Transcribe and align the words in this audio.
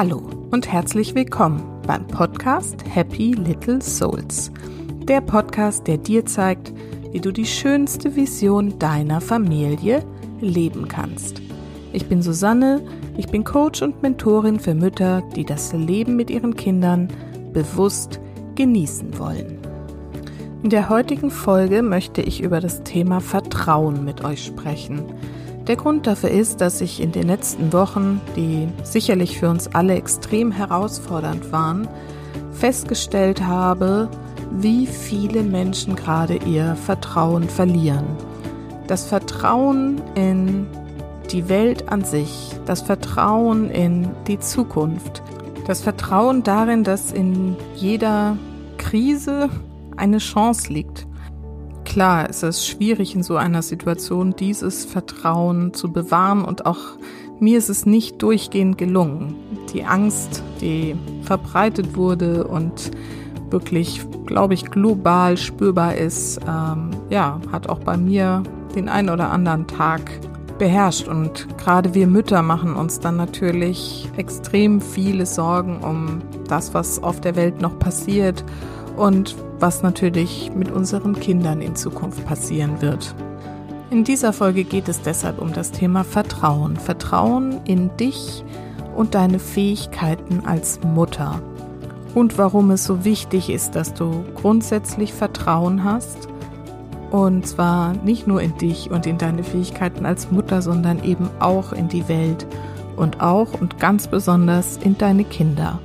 Hallo 0.00 0.22
und 0.52 0.70
herzlich 0.70 1.16
willkommen 1.16 1.60
beim 1.84 2.06
Podcast 2.06 2.84
Happy 2.88 3.32
Little 3.32 3.82
Souls. 3.82 4.52
Der 5.08 5.20
Podcast, 5.20 5.88
der 5.88 5.98
dir 5.98 6.24
zeigt, 6.24 6.72
wie 7.10 7.18
du 7.18 7.32
die 7.32 7.44
schönste 7.44 8.14
Vision 8.14 8.78
deiner 8.78 9.20
Familie 9.20 10.04
leben 10.40 10.86
kannst. 10.86 11.42
Ich 11.92 12.06
bin 12.06 12.22
Susanne, 12.22 12.80
ich 13.16 13.26
bin 13.26 13.42
Coach 13.42 13.82
und 13.82 14.00
Mentorin 14.00 14.60
für 14.60 14.72
Mütter, 14.72 15.24
die 15.34 15.44
das 15.44 15.72
Leben 15.72 16.14
mit 16.14 16.30
ihren 16.30 16.54
Kindern 16.54 17.08
bewusst 17.52 18.20
genießen 18.54 19.18
wollen. 19.18 19.58
In 20.62 20.70
der 20.70 20.90
heutigen 20.90 21.32
Folge 21.32 21.82
möchte 21.82 22.22
ich 22.22 22.40
über 22.40 22.60
das 22.60 22.84
Thema 22.84 23.18
Vertrauen 23.18 24.04
mit 24.04 24.24
euch 24.24 24.44
sprechen. 24.44 25.02
Der 25.68 25.76
Grund 25.76 26.06
dafür 26.06 26.30
ist, 26.30 26.62
dass 26.62 26.80
ich 26.80 26.98
in 26.98 27.12
den 27.12 27.26
letzten 27.26 27.74
Wochen, 27.74 28.22
die 28.36 28.68
sicherlich 28.84 29.38
für 29.38 29.50
uns 29.50 29.68
alle 29.68 29.96
extrem 29.96 30.50
herausfordernd 30.50 31.52
waren, 31.52 31.86
festgestellt 32.52 33.44
habe, 33.44 34.08
wie 34.50 34.86
viele 34.86 35.42
Menschen 35.42 35.94
gerade 35.94 36.36
ihr 36.36 36.74
Vertrauen 36.74 37.50
verlieren. 37.50 38.06
Das 38.86 39.04
Vertrauen 39.04 40.00
in 40.14 40.66
die 41.30 41.50
Welt 41.50 41.90
an 41.90 42.02
sich, 42.02 42.52
das 42.64 42.80
Vertrauen 42.80 43.70
in 43.70 44.08
die 44.26 44.38
Zukunft, 44.38 45.22
das 45.66 45.82
Vertrauen 45.82 46.42
darin, 46.44 46.82
dass 46.82 47.12
in 47.12 47.56
jeder 47.76 48.38
Krise 48.78 49.50
eine 49.98 50.16
Chance 50.16 50.72
liegt 50.72 51.07
klar, 51.98 52.30
es 52.30 52.44
ist 52.44 52.64
schwierig 52.64 53.16
in 53.16 53.24
so 53.24 53.34
einer 53.34 53.60
Situation 53.60 54.36
dieses 54.36 54.84
Vertrauen 54.84 55.74
zu 55.74 55.90
bewahren 55.90 56.44
und 56.44 56.64
auch 56.64 56.78
mir 57.40 57.58
ist 57.58 57.68
es 57.68 57.86
nicht 57.86 58.22
durchgehend 58.22 58.78
gelungen. 58.78 59.34
Die 59.72 59.82
Angst, 59.82 60.44
die 60.60 60.94
verbreitet 61.22 61.96
wurde 61.96 62.46
und 62.46 62.92
wirklich, 63.50 64.00
glaube 64.26 64.54
ich, 64.54 64.70
global 64.70 65.36
spürbar 65.36 65.96
ist, 65.96 66.38
ähm, 66.46 66.90
ja, 67.10 67.40
hat 67.50 67.68
auch 67.68 67.80
bei 67.80 67.96
mir 67.96 68.44
den 68.76 68.88
einen 68.88 69.10
oder 69.10 69.32
anderen 69.32 69.66
Tag 69.66 70.08
beherrscht. 70.56 71.08
Und 71.08 71.48
gerade 71.58 71.94
wir 71.94 72.06
Mütter 72.06 72.42
machen 72.42 72.76
uns 72.76 73.00
dann 73.00 73.16
natürlich 73.16 74.08
extrem 74.16 74.80
viele 74.80 75.26
Sorgen 75.26 75.78
um 75.78 76.22
das, 76.46 76.74
was 76.74 77.02
auf 77.02 77.20
der 77.20 77.34
Welt 77.34 77.60
noch 77.60 77.76
passiert 77.80 78.44
und 78.96 79.34
was 79.60 79.82
natürlich 79.82 80.50
mit 80.54 80.70
unseren 80.70 81.18
Kindern 81.18 81.60
in 81.60 81.76
Zukunft 81.76 82.24
passieren 82.26 82.80
wird. 82.80 83.14
In 83.90 84.04
dieser 84.04 84.32
Folge 84.32 84.64
geht 84.64 84.88
es 84.88 85.00
deshalb 85.00 85.40
um 85.40 85.52
das 85.52 85.72
Thema 85.72 86.04
Vertrauen. 86.04 86.76
Vertrauen 86.76 87.60
in 87.64 87.90
dich 87.96 88.44
und 88.94 89.14
deine 89.14 89.38
Fähigkeiten 89.38 90.42
als 90.44 90.80
Mutter. 90.82 91.40
Und 92.14 92.36
warum 92.36 92.70
es 92.70 92.84
so 92.84 93.04
wichtig 93.04 93.48
ist, 93.48 93.76
dass 93.76 93.94
du 93.94 94.24
grundsätzlich 94.34 95.12
Vertrauen 95.12 95.84
hast. 95.84 96.28
Und 97.10 97.46
zwar 97.46 97.94
nicht 97.94 98.26
nur 98.26 98.42
in 98.42 98.58
dich 98.58 98.90
und 98.90 99.06
in 99.06 99.16
deine 99.16 99.42
Fähigkeiten 99.42 100.04
als 100.04 100.30
Mutter, 100.30 100.60
sondern 100.60 101.02
eben 101.02 101.30
auch 101.40 101.72
in 101.72 101.88
die 101.88 102.08
Welt 102.08 102.46
und 102.96 103.22
auch 103.22 103.58
und 103.58 103.78
ganz 103.78 104.08
besonders 104.08 104.76
in 104.76 104.98
deine 104.98 105.24
Kinder. 105.24 105.80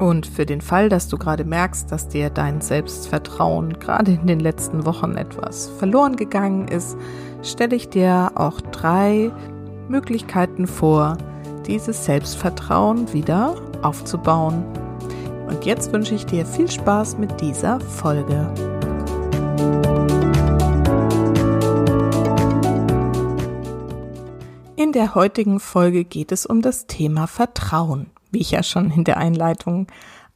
Und 0.00 0.26
für 0.26 0.46
den 0.46 0.62
Fall, 0.62 0.88
dass 0.88 1.08
du 1.08 1.18
gerade 1.18 1.44
merkst, 1.44 1.92
dass 1.92 2.08
dir 2.08 2.30
dein 2.30 2.62
Selbstvertrauen 2.62 3.78
gerade 3.78 4.12
in 4.12 4.26
den 4.26 4.40
letzten 4.40 4.86
Wochen 4.86 5.14
etwas 5.14 5.68
verloren 5.78 6.16
gegangen 6.16 6.68
ist, 6.68 6.96
stelle 7.42 7.76
ich 7.76 7.90
dir 7.90 8.32
auch 8.34 8.62
drei 8.62 9.30
Möglichkeiten 9.88 10.66
vor, 10.66 11.18
dieses 11.66 12.06
Selbstvertrauen 12.06 13.12
wieder 13.12 13.56
aufzubauen. 13.82 14.64
Und 15.46 15.66
jetzt 15.66 15.92
wünsche 15.92 16.14
ich 16.14 16.24
dir 16.24 16.46
viel 16.46 16.70
Spaß 16.70 17.18
mit 17.18 17.38
dieser 17.42 17.78
Folge. 17.80 18.50
In 24.76 24.92
der 24.92 25.14
heutigen 25.14 25.60
Folge 25.60 26.04
geht 26.04 26.32
es 26.32 26.46
um 26.46 26.62
das 26.62 26.86
Thema 26.86 27.26
Vertrauen 27.26 28.06
wie 28.30 28.40
ich 28.40 28.50
ja 28.50 28.62
schon 28.62 28.90
in 28.90 29.04
der 29.04 29.16
Einleitung 29.18 29.86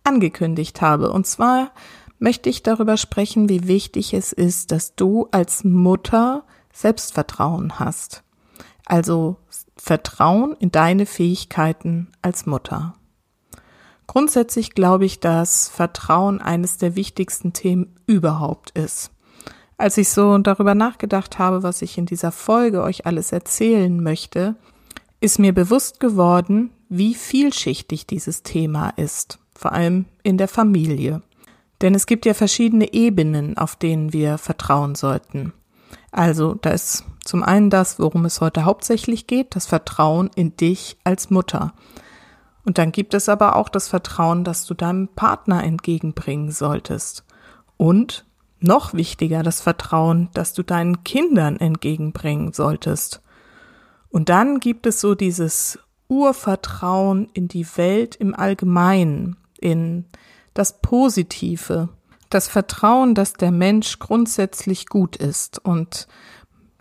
angekündigt 0.04 0.80
habe. 0.80 1.10
Und 1.12 1.26
zwar 1.26 1.72
möchte 2.18 2.48
ich 2.48 2.62
darüber 2.62 2.96
sprechen, 2.96 3.48
wie 3.48 3.66
wichtig 3.66 4.14
es 4.14 4.32
ist, 4.32 4.70
dass 4.70 4.94
du 4.94 5.28
als 5.30 5.64
Mutter 5.64 6.44
Selbstvertrauen 6.72 7.78
hast. 7.78 8.22
Also 8.86 9.36
Vertrauen 9.76 10.56
in 10.58 10.70
deine 10.70 11.06
Fähigkeiten 11.06 12.08
als 12.22 12.46
Mutter. 12.46 12.94
Grundsätzlich 14.06 14.74
glaube 14.74 15.06
ich, 15.06 15.20
dass 15.20 15.68
Vertrauen 15.68 16.40
eines 16.40 16.76
der 16.76 16.94
wichtigsten 16.94 17.52
Themen 17.52 17.94
überhaupt 18.06 18.70
ist. 18.70 19.10
Als 19.76 19.96
ich 19.96 20.10
so 20.10 20.38
darüber 20.38 20.74
nachgedacht 20.74 21.38
habe, 21.38 21.62
was 21.62 21.82
ich 21.82 21.98
in 21.98 22.06
dieser 22.06 22.30
Folge 22.30 22.82
euch 22.82 23.06
alles 23.06 23.32
erzählen 23.32 24.02
möchte, 24.02 24.56
ist 25.20 25.38
mir 25.38 25.52
bewusst 25.54 26.00
geworden, 26.00 26.70
wie 26.96 27.14
vielschichtig 27.14 28.06
dieses 28.06 28.42
Thema 28.42 28.90
ist, 28.90 29.38
vor 29.54 29.72
allem 29.72 30.06
in 30.22 30.38
der 30.38 30.48
Familie. 30.48 31.22
Denn 31.80 31.94
es 31.94 32.06
gibt 32.06 32.24
ja 32.24 32.34
verschiedene 32.34 32.92
Ebenen, 32.92 33.58
auf 33.58 33.76
denen 33.76 34.12
wir 34.12 34.38
vertrauen 34.38 34.94
sollten. 34.94 35.52
Also, 36.12 36.54
da 36.54 36.70
ist 36.70 37.04
zum 37.24 37.42
einen 37.42 37.70
das, 37.70 37.98
worum 37.98 38.24
es 38.24 38.40
heute 38.40 38.64
hauptsächlich 38.64 39.26
geht, 39.26 39.56
das 39.56 39.66
Vertrauen 39.66 40.30
in 40.36 40.56
dich 40.56 40.96
als 41.02 41.30
Mutter. 41.30 41.74
Und 42.64 42.78
dann 42.78 42.92
gibt 42.92 43.12
es 43.12 43.28
aber 43.28 43.56
auch 43.56 43.68
das 43.68 43.88
Vertrauen, 43.88 44.44
das 44.44 44.64
du 44.64 44.74
deinem 44.74 45.08
Partner 45.08 45.64
entgegenbringen 45.64 46.52
solltest. 46.52 47.24
Und 47.76 48.24
noch 48.60 48.94
wichtiger 48.94 49.42
das 49.42 49.60
Vertrauen, 49.60 50.28
das 50.32 50.54
du 50.54 50.62
deinen 50.62 51.02
Kindern 51.02 51.56
entgegenbringen 51.56 52.52
solltest. 52.52 53.20
Und 54.10 54.28
dann 54.28 54.60
gibt 54.60 54.86
es 54.86 55.00
so 55.00 55.16
dieses 55.16 55.78
Urvertrauen 56.08 57.28
in 57.32 57.48
die 57.48 57.66
Welt 57.76 58.16
im 58.16 58.34
Allgemeinen, 58.34 59.36
in 59.58 60.04
das 60.52 60.80
Positive, 60.80 61.88
das 62.30 62.48
Vertrauen, 62.48 63.14
dass 63.14 63.34
der 63.34 63.50
Mensch 63.50 63.98
grundsätzlich 63.98 64.86
gut 64.86 65.16
ist. 65.16 65.58
Und 65.64 66.08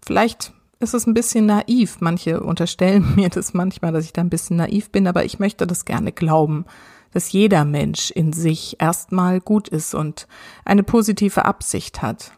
vielleicht 0.06 0.54
ist 0.80 0.94
es 0.94 1.08
ein 1.08 1.14
bisschen 1.14 1.46
naiv. 1.46 1.98
Manche 2.00 2.42
unterstellen 2.42 3.14
mir 3.16 3.30
das 3.30 3.54
manchmal, 3.54 3.92
dass 3.92 4.06
ich 4.06 4.14
da 4.14 4.22
ein 4.22 4.30
bisschen 4.30 4.58
naiv 4.58 4.92
bin, 4.92 5.08
aber 5.08 5.26
ich 5.26 5.40
möchte 5.40 5.66
das 5.66 5.86
gerne 5.86 6.12
glauben, 6.12 6.66
dass 7.12 7.32
jeder 7.32 7.64
Mensch 7.64 8.12
in 8.12 8.34
sich 8.34 8.78
erstmal 8.80 9.40
gut 9.40 9.68
ist 9.68 9.94
und 9.94 10.28
eine 10.66 10.84
positive 10.84 11.46
Absicht 11.46 12.02
hat. 12.02 12.32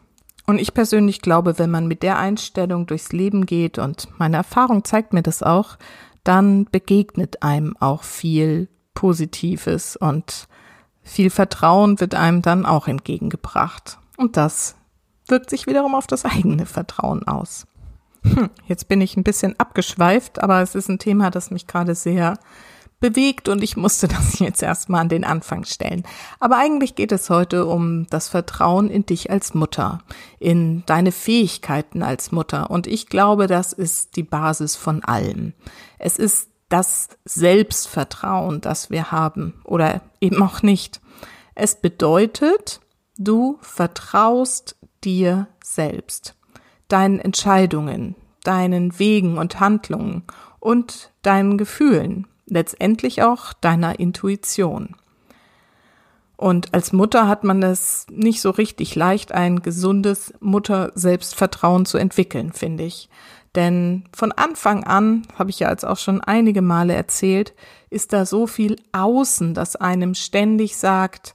Und 0.46 0.60
ich 0.60 0.74
persönlich 0.74 1.22
glaube, 1.22 1.58
wenn 1.58 1.70
man 1.70 1.88
mit 1.88 2.02
der 2.02 2.18
Einstellung 2.18 2.86
durchs 2.86 3.10
Leben 3.10 3.46
geht, 3.46 3.78
und 3.78 4.08
meine 4.18 4.36
Erfahrung 4.36 4.84
zeigt 4.84 5.12
mir 5.12 5.22
das 5.22 5.42
auch, 5.42 5.76
dann 6.26 6.66
begegnet 6.66 7.42
einem 7.42 7.76
auch 7.78 8.02
viel 8.02 8.68
Positives 8.94 9.96
und 9.96 10.48
viel 11.02 11.30
Vertrauen 11.30 12.00
wird 12.00 12.14
einem 12.14 12.42
dann 12.42 12.66
auch 12.66 12.88
entgegengebracht. 12.88 13.98
Und 14.16 14.36
das 14.36 14.74
wirkt 15.28 15.50
sich 15.50 15.66
wiederum 15.66 15.94
auf 15.94 16.06
das 16.06 16.24
eigene 16.24 16.66
Vertrauen 16.66 17.26
aus. 17.28 17.66
Hm, 18.22 18.50
jetzt 18.66 18.88
bin 18.88 19.00
ich 19.00 19.16
ein 19.16 19.24
bisschen 19.24 19.58
abgeschweift, 19.58 20.42
aber 20.42 20.62
es 20.62 20.74
ist 20.74 20.88
ein 20.88 20.98
Thema, 20.98 21.30
das 21.30 21.50
mich 21.50 21.66
gerade 21.66 21.94
sehr 21.94 22.38
bewegt 23.00 23.48
und 23.48 23.62
ich 23.62 23.76
musste 23.76 24.08
das 24.08 24.38
jetzt 24.38 24.62
erstmal 24.62 25.02
an 25.02 25.08
den 25.08 25.24
Anfang 25.24 25.64
stellen. 25.64 26.04
Aber 26.40 26.56
eigentlich 26.56 26.94
geht 26.94 27.12
es 27.12 27.30
heute 27.30 27.66
um 27.66 28.06
das 28.08 28.28
Vertrauen 28.28 28.90
in 28.90 29.06
dich 29.06 29.30
als 29.30 29.54
Mutter, 29.54 29.98
in 30.38 30.84
deine 30.86 31.12
Fähigkeiten 31.12 32.02
als 32.02 32.32
Mutter 32.32 32.70
und 32.70 32.86
ich 32.86 33.08
glaube, 33.08 33.46
das 33.46 33.72
ist 33.72 34.16
die 34.16 34.22
Basis 34.22 34.76
von 34.76 35.04
allem. 35.04 35.52
Es 35.98 36.18
ist 36.18 36.50
das 36.68 37.10
Selbstvertrauen, 37.24 38.60
das 38.60 38.90
wir 38.90 39.12
haben 39.12 39.54
oder 39.64 40.00
eben 40.20 40.42
auch 40.42 40.62
nicht. 40.62 41.00
Es 41.54 41.80
bedeutet, 41.80 42.80
du 43.18 43.58
vertraust 43.60 44.76
dir 45.04 45.46
selbst, 45.62 46.34
deinen 46.88 47.20
Entscheidungen, 47.20 48.16
deinen 48.42 48.98
Wegen 48.98 49.38
und 49.38 49.60
Handlungen 49.60 50.24
und 50.58 51.12
deinen 51.22 51.56
Gefühlen 51.56 52.26
letztendlich 52.46 53.22
auch 53.22 53.52
deiner 53.52 53.98
Intuition. 53.98 54.96
Und 56.36 56.74
als 56.74 56.92
Mutter 56.92 57.28
hat 57.28 57.44
man 57.44 57.62
es 57.62 58.06
nicht 58.10 58.40
so 58.40 58.50
richtig 58.50 58.94
leicht, 58.94 59.32
ein 59.32 59.62
gesundes 59.62 60.34
Mutter-Selbstvertrauen 60.40 61.86
zu 61.86 61.96
entwickeln, 61.96 62.52
finde 62.52 62.84
ich. 62.84 63.08
Denn 63.54 64.04
von 64.14 64.32
Anfang 64.32 64.84
an, 64.84 65.22
habe 65.38 65.48
ich 65.48 65.60
ja 65.60 65.70
jetzt 65.70 65.86
auch 65.86 65.96
schon 65.96 66.20
einige 66.20 66.60
Male 66.60 66.92
erzählt, 66.92 67.54
ist 67.88 68.12
da 68.12 68.26
so 68.26 68.46
viel 68.46 68.76
Außen, 68.92 69.54
das 69.54 69.76
einem 69.76 70.14
ständig 70.14 70.76
sagt, 70.76 71.34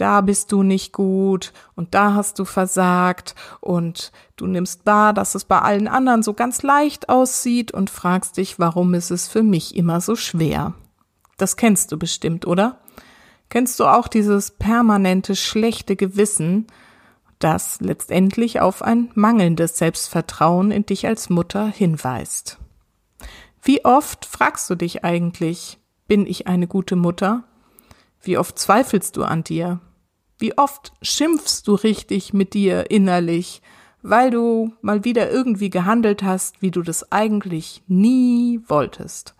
da 0.00 0.20
bist 0.22 0.52
du 0.52 0.62
nicht 0.62 0.92
gut 0.92 1.52
und 1.74 1.94
da 1.94 2.14
hast 2.14 2.38
du 2.38 2.44
versagt 2.44 3.34
und 3.60 4.12
du 4.36 4.46
nimmst 4.46 4.86
wahr, 4.86 5.12
dass 5.12 5.34
es 5.34 5.44
bei 5.44 5.60
allen 5.60 5.88
anderen 5.88 6.22
so 6.22 6.32
ganz 6.32 6.62
leicht 6.62 7.08
aussieht 7.08 7.72
und 7.72 7.90
fragst 7.90 8.36
dich, 8.36 8.58
warum 8.58 8.94
ist 8.94 9.10
es 9.10 9.28
für 9.28 9.42
mich 9.42 9.76
immer 9.76 10.00
so 10.00 10.16
schwer. 10.16 10.74
Das 11.36 11.56
kennst 11.56 11.92
du 11.92 11.98
bestimmt, 11.98 12.46
oder? 12.46 12.78
Kennst 13.50 13.80
du 13.80 13.86
auch 13.86 14.08
dieses 14.08 14.52
permanente 14.52 15.36
schlechte 15.36 15.96
Gewissen, 15.96 16.66
das 17.38 17.80
letztendlich 17.80 18.60
auf 18.60 18.82
ein 18.82 19.10
mangelndes 19.14 19.76
Selbstvertrauen 19.76 20.70
in 20.70 20.86
dich 20.86 21.06
als 21.06 21.30
Mutter 21.30 21.66
hinweist? 21.66 22.58
Wie 23.62 23.84
oft 23.84 24.24
fragst 24.24 24.70
du 24.70 24.74
dich 24.74 25.04
eigentlich, 25.04 25.78
bin 26.06 26.26
ich 26.26 26.46
eine 26.46 26.66
gute 26.66 26.96
Mutter? 26.96 27.44
Wie 28.22 28.38
oft 28.38 28.58
zweifelst 28.58 29.16
du 29.16 29.24
an 29.24 29.44
dir? 29.44 29.80
Wie 30.40 30.56
oft 30.56 30.92
schimpfst 31.02 31.64
du 31.66 31.74
richtig 31.74 32.32
mit 32.32 32.54
dir 32.54 32.90
innerlich, 32.90 33.60
weil 34.00 34.30
du 34.30 34.72
mal 34.80 35.04
wieder 35.04 35.30
irgendwie 35.30 35.68
gehandelt 35.68 36.22
hast, 36.22 36.62
wie 36.62 36.70
du 36.70 36.80
das 36.80 37.12
eigentlich 37.12 37.82
nie 37.88 38.60
wolltest? 38.66 39.34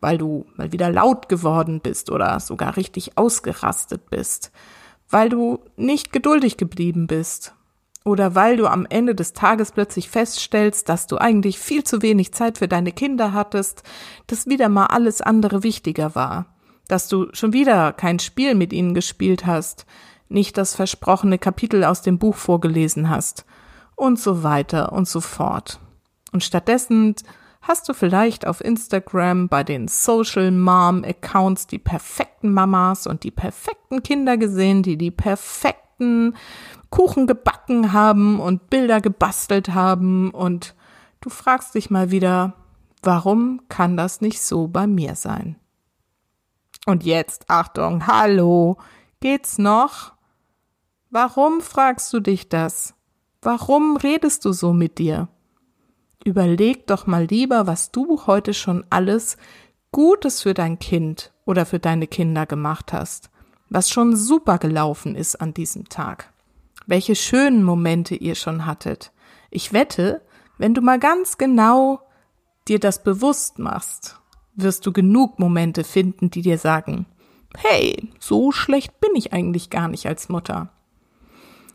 Weil 0.00 0.18
du 0.18 0.44
mal 0.56 0.70
wieder 0.70 0.90
laut 0.90 1.30
geworden 1.30 1.80
bist 1.80 2.10
oder 2.10 2.38
sogar 2.38 2.76
richtig 2.76 3.16
ausgerastet 3.16 4.10
bist? 4.10 4.52
Weil 5.08 5.30
du 5.30 5.60
nicht 5.76 6.12
geduldig 6.12 6.58
geblieben 6.58 7.06
bist? 7.06 7.54
Oder 8.04 8.34
weil 8.34 8.58
du 8.58 8.66
am 8.66 8.84
Ende 8.84 9.14
des 9.14 9.32
Tages 9.32 9.72
plötzlich 9.72 10.10
feststellst, 10.10 10.86
dass 10.90 11.06
du 11.06 11.16
eigentlich 11.16 11.58
viel 11.58 11.82
zu 11.82 12.02
wenig 12.02 12.34
Zeit 12.34 12.58
für 12.58 12.68
deine 12.68 12.92
Kinder 12.92 13.32
hattest, 13.32 13.84
dass 14.26 14.46
wieder 14.46 14.68
mal 14.68 14.86
alles 14.86 15.22
andere 15.22 15.62
wichtiger 15.62 16.14
war? 16.14 16.52
dass 16.88 17.08
du 17.08 17.28
schon 17.32 17.54
wieder 17.54 17.92
kein 17.94 18.18
Spiel 18.18 18.54
mit 18.54 18.72
ihnen 18.72 18.92
gespielt 18.92 19.46
hast, 19.46 19.86
nicht 20.32 20.58
das 20.58 20.74
versprochene 20.74 21.38
Kapitel 21.38 21.84
aus 21.84 22.02
dem 22.02 22.18
Buch 22.18 22.36
vorgelesen 22.36 23.08
hast 23.08 23.44
und 23.94 24.18
so 24.18 24.42
weiter 24.42 24.92
und 24.92 25.08
so 25.08 25.20
fort. 25.20 25.78
Und 26.32 26.42
stattdessen 26.42 27.14
hast 27.60 27.88
du 27.88 27.94
vielleicht 27.94 28.46
auf 28.46 28.62
Instagram 28.62 29.48
bei 29.48 29.62
den 29.64 29.88
Social 29.88 30.50
Mom 30.50 31.04
Accounts 31.04 31.66
die 31.66 31.78
perfekten 31.78 32.52
Mamas 32.52 33.06
und 33.06 33.22
die 33.22 33.30
perfekten 33.30 34.02
Kinder 34.02 34.36
gesehen, 34.36 34.82
die 34.82 34.96
die 34.96 35.10
perfekten 35.10 36.34
Kuchen 36.90 37.26
gebacken 37.26 37.92
haben 37.92 38.40
und 38.40 38.68
Bilder 38.68 39.00
gebastelt 39.00 39.74
haben 39.74 40.30
und 40.30 40.74
du 41.20 41.30
fragst 41.30 41.74
dich 41.74 41.90
mal 41.90 42.10
wieder, 42.10 42.54
warum 43.02 43.62
kann 43.68 43.96
das 43.96 44.20
nicht 44.20 44.42
so 44.42 44.68
bei 44.68 44.86
mir 44.86 45.14
sein? 45.14 45.56
Und 46.86 47.04
jetzt, 47.04 47.48
Achtung, 47.48 48.06
hallo, 48.06 48.76
geht's 49.20 49.58
noch? 49.58 50.12
Warum 51.14 51.60
fragst 51.60 52.10
du 52.14 52.20
dich 52.20 52.48
das? 52.48 52.94
Warum 53.42 53.98
redest 53.98 54.46
du 54.46 54.52
so 54.52 54.72
mit 54.72 54.96
dir? 54.96 55.28
Überleg 56.24 56.86
doch 56.86 57.06
mal 57.06 57.26
lieber, 57.26 57.66
was 57.66 57.90
du 57.90 58.22
heute 58.26 58.54
schon 58.54 58.86
alles 58.88 59.36
Gutes 59.90 60.40
für 60.40 60.54
dein 60.54 60.78
Kind 60.78 61.30
oder 61.44 61.66
für 61.66 61.78
deine 61.78 62.06
Kinder 62.06 62.46
gemacht 62.46 62.94
hast, 62.94 63.28
was 63.68 63.90
schon 63.90 64.16
super 64.16 64.56
gelaufen 64.56 65.14
ist 65.14 65.38
an 65.38 65.52
diesem 65.52 65.90
Tag, 65.90 66.32
welche 66.86 67.14
schönen 67.14 67.62
Momente 67.62 68.14
ihr 68.14 68.34
schon 68.34 68.64
hattet. 68.64 69.12
Ich 69.50 69.74
wette, 69.74 70.22
wenn 70.56 70.72
du 70.72 70.80
mal 70.80 70.98
ganz 70.98 71.36
genau 71.36 72.00
dir 72.68 72.80
das 72.80 73.02
bewusst 73.02 73.58
machst 73.58 74.18
wirst 74.54 74.86
du 74.86 74.92
genug 74.92 75.38
Momente 75.38 75.84
finden, 75.84 76.30
die 76.30 76.40
dir 76.40 76.56
sagen, 76.56 77.04
hey, 77.56 78.10
so 78.18 78.50
schlecht 78.52 78.98
bin 79.00 79.10
ich 79.14 79.34
eigentlich 79.34 79.68
gar 79.68 79.88
nicht 79.88 80.06
als 80.06 80.30
Mutter. 80.30 80.70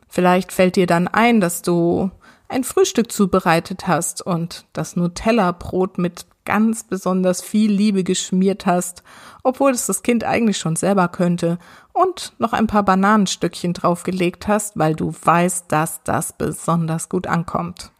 Vielleicht 0.07 0.51
fällt 0.51 0.75
dir 0.75 0.87
dann 0.87 1.07
ein, 1.07 1.41
dass 1.41 1.61
du 1.61 2.11
ein 2.47 2.63
Frühstück 2.63 3.11
zubereitet 3.11 3.87
hast 3.87 4.21
und 4.21 4.65
das 4.73 4.95
Nutella-Brot 4.95 5.97
mit 5.97 6.25
ganz 6.45 6.85
besonders 6.85 7.41
viel 7.41 7.69
Liebe 7.69 8.05
geschmiert 8.05 8.65
hast, 8.65 9.03
obwohl 9.43 9.71
es 9.71 9.85
das 9.85 10.01
Kind 10.01 10.23
eigentlich 10.23 10.57
schon 10.57 10.77
selber 10.77 11.09
könnte, 11.09 11.59
und 11.91 12.33
noch 12.37 12.53
ein 12.53 12.67
paar 12.67 12.83
Bananenstückchen 12.83 13.73
draufgelegt 13.73 14.47
hast, 14.47 14.77
weil 14.77 14.95
du 14.95 15.13
weißt, 15.19 15.65
dass 15.71 16.03
das 16.03 16.31
besonders 16.31 17.09
gut 17.09 17.27
ankommt. 17.27 17.91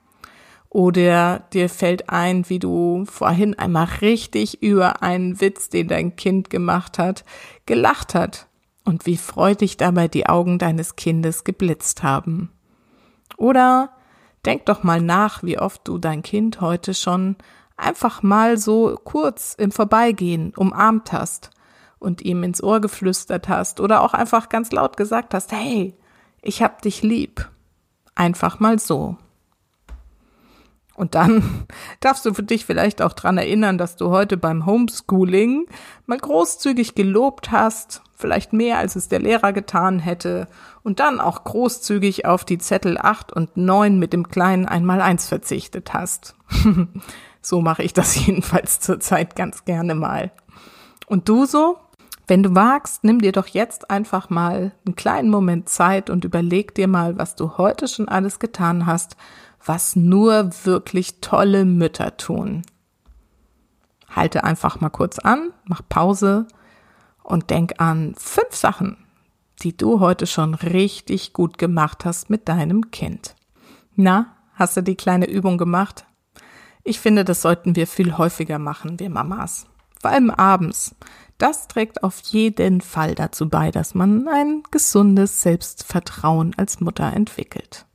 Oder 0.69 1.45
dir 1.51 1.67
fällt 1.67 2.09
ein, 2.09 2.47
wie 2.49 2.59
du 2.59 3.05
vorhin 3.05 3.57
einmal 3.57 3.87
richtig 4.01 4.61
über 4.61 5.01
einen 5.01 5.41
Witz, 5.41 5.69
den 5.69 5.87
dein 5.87 6.15
Kind 6.15 6.49
gemacht 6.49 6.99
hat, 6.99 7.25
gelacht 7.65 8.13
hat 8.13 8.46
und 8.87 9.05
wie 9.05 9.17
freudig 9.17 9.75
dabei 9.75 10.07
die 10.07 10.27
Augen 10.27 10.59
deines 10.59 10.95
Kindes 10.95 11.43
geblitzt 11.43 12.03
haben. 12.03 12.49
Oder 13.35 13.89
denk 14.45 14.65
doch 14.65 14.81
mal 14.81 15.01
nach, 15.01 15.43
wie 15.43 15.59
oft 15.59 15.85
du 15.87 15.97
dein 15.97 16.23
Kind 16.23 16.61
heute 16.61 16.93
schon 16.93 17.35
einfach 17.75 18.23
mal 18.23 18.57
so 18.57 18.97
kurz 19.03 19.53
im 19.55 19.71
Vorbeigehen 19.71 20.53
umarmt 20.55 21.11
hast 21.11 21.51
und 21.99 22.21
ihm 22.21 22.43
ins 22.43 22.63
Ohr 22.63 22.79
geflüstert 22.79 23.49
hast 23.49 23.81
oder 23.81 24.01
auch 24.01 24.13
einfach 24.13 24.47
ganz 24.47 24.71
laut 24.71 24.95
gesagt 24.95 25.33
hast, 25.33 25.51
hey, 25.51 25.93
ich 26.41 26.63
hab 26.63 26.81
dich 26.81 27.03
lieb. 27.03 27.49
Einfach 28.15 28.61
mal 28.61 28.79
so. 28.79 29.17
Und 30.97 31.15
dann 31.15 31.67
darfst 32.01 32.25
du 32.25 32.33
für 32.33 32.43
dich 32.43 32.65
vielleicht 32.65 33.01
auch 33.01 33.13
dran 33.13 33.37
erinnern, 33.37 33.77
dass 33.77 33.95
du 33.95 34.09
heute 34.09 34.35
beim 34.35 34.65
Homeschooling 34.65 35.67
mal 36.07 36.17
großzügig 36.17 36.95
gelobt 36.95 37.51
hast, 37.51 38.01
vielleicht 38.17 38.51
mehr 38.51 38.79
als 38.79 38.97
es 38.97 39.07
der 39.07 39.19
Lehrer 39.19 39.53
getan 39.53 39.99
hätte, 39.99 40.47
und 40.83 40.99
dann 40.99 41.21
auch 41.21 41.43
großzügig 41.43 42.25
auf 42.25 42.43
die 42.43 42.57
Zettel 42.57 42.97
8 42.97 43.31
und 43.31 43.55
9 43.55 43.99
mit 43.99 44.11
dem 44.11 44.27
kleinen 44.27 44.65
Einmaleins 44.65 45.27
verzichtet 45.27 45.93
hast. 45.93 46.35
so 47.41 47.61
mache 47.61 47.83
ich 47.83 47.93
das 47.93 48.15
jedenfalls 48.25 48.79
zurzeit 48.79 49.35
ganz 49.35 49.65
gerne 49.65 49.95
mal. 49.95 50.31
Und 51.05 51.29
du 51.29 51.45
so? 51.45 51.77
Wenn 52.29 52.43
du 52.43 52.49
magst, 52.49 53.05
nimm 53.05 53.21
dir 53.21 53.31
doch 53.31 53.47
jetzt 53.47 53.89
einfach 53.89 54.29
mal 54.29 54.73
einen 54.85 54.95
kleinen 54.97 55.29
Moment 55.29 55.69
Zeit 55.69 56.09
und 56.09 56.25
überleg 56.25 56.75
dir 56.75 56.89
mal, 56.89 57.17
was 57.17 57.35
du 57.35 57.57
heute 57.57 57.87
schon 57.87 58.09
alles 58.09 58.39
getan 58.39 58.85
hast, 58.85 59.15
was 59.67 59.95
nur 59.95 60.49
wirklich 60.63 61.19
tolle 61.19 61.65
Mütter 61.65 62.17
tun. 62.17 62.63
Halte 64.09 64.43
einfach 64.43 64.79
mal 64.79 64.89
kurz 64.89 65.19
an, 65.19 65.51
mach 65.65 65.81
Pause 65.87 66.47
und 67.23 67.49
denk 67.49 67.79
an 67.79 68.15
fünf 68.17 68.55
Sachen, 68.55 68.97
die 69.61 69.75
du 69.75 69.99
heute 69.99 70.25
schon 70.25 70.53
richtig 70.53 71.33
gut 71.33 71.57
gemacht 71.57 72.05
hast 72.05 72.29
mit 72.29 72.47
deinem 72.47 72.91
Kind. 72.91 73.35
Na, 73.95 74.37
hast 74.53 74.77
du 74.77 74.81
die 74.81 74.95
kleine 74.95 75.29
Übung 75.29 75.57
gemacht? 75.57 76.05
Ich 76.83 77.01
finde, 77.01 77.25
das 77.25 77.41
sollten 77.41 77.75
wir 77.75 77.85
viel 77.87 78.17
häufiger 78.17 78.59
machen, 78.59 78.99
wir 78.99 79.09
Mamas. 79.09 79.67
Vor 79.99 80.11
allem 80.11 80.29
abends. 80.29 80.95
Das 81.37 81.67
trägt 81.67 82.03
auf 82.03 82.19
jeden 82.19 82.79
Fall 82.79 83.13
dazu 83.13 83.49
bei, 83.49 83.71
dass 83.71 83.93
man 83.93 84.27
ein 84.27 84.63
gesundes 84.71 85.41
Selbstvertrauen 85.41 86.53
als 86.57 86.79
Mutter 86.79 87.11
entwickelt. 87.11 87.86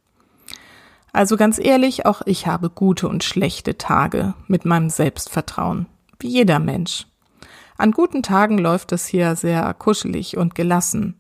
Also 1.12 1.36
ganz 1.36 1.58
ehrlich, 1.58 2.06
auch 2.06 2.22
ich 2.24 2.46
habe 2.46 2.70
gute 2.70 3.08
und 3.08 3.22
schlechte 3.22 3.76
Tage 3.76 4.34
mit 4.48 4.64
meinem 4.64 4.88
Selbstvertrauen, 4.88 5.86
wie 6.18 6.28
jeder 6.28 6.58
Mensch. 6.58 7.06
An 7.76 7.90
guten 7.90 8.22
Tagen 8.22 8.58
läuft 8.58 8.92
es 8.92 9.06
hier 9.06 9.36
sehr 9.36 9.72
kuschelig 9.74 10.36
und 10.36 10.54
gelassen, 10.54 11.16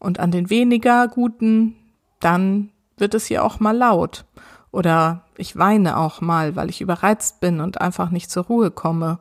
und 0.00 0.20
an 0.20 0.30
den 0.30 0.48
weniger 0.48 1.08
guten, 1.08 1.74
dann 2.20 2.70
wird 2.96 3.14
es 3.14 3.26
hier 3.26 3.44
auch 3.44 3.60
mal 3.60 3.76
laut, 3.76 4.24
oder 4.70 5.24
ich 5.36 5.56
weine 5.56 5.96
auch 5.96 6.20
mal, 6.20 6.56
weil 6.56 6.70
ich 6.70 6.80
überreizt 6.80 7.40
bin 7.40 7.60
und 7.60 7.80
einfach 7.80 8.10
nicht 8.10 8.30
zur 8.30 8.44
Ruhe 8.44 8.70
komme, 8.70 9.18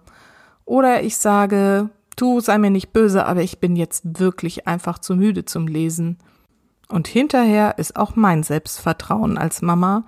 oder 0.65 1.03
ich 1.03 1.17
sage, 1.17 1.89
du 2.15 2.39
sei 2.41 2.57
mir 2.57 2.69
nicht 2.69 2.91
böse, 2.91 3.25
aber 3.25 3.41
ich 3.41 3.59
bin 3.59 3.75
jetzt 3.75 4.19
wirklich 4.19 4.67
einfach 4.67 4.99
zu 4.99 5.15
müde 5.15 5.45
zum 5.45 5.67
Lesen, 5.67 6.17
und 6.89 7.07
hinterher 7.07 7.77
ist 7.77 7.95
auch 7.95 8.15
mein 8.15 8.43
Selbstvertrauen 8.43 9.37
als 9.37 9.61
Mama 9.61 10.05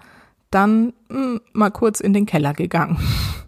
dann 0.52 0.94
mh, 1.10 1.16
hm, 1.16 1.42
mal 1.54 1.72
kurz 1.72 2.00
in 2.00 2.14
den 2.14 2.26
Keller 2.26 2.54
gegangen. 2.54 2.98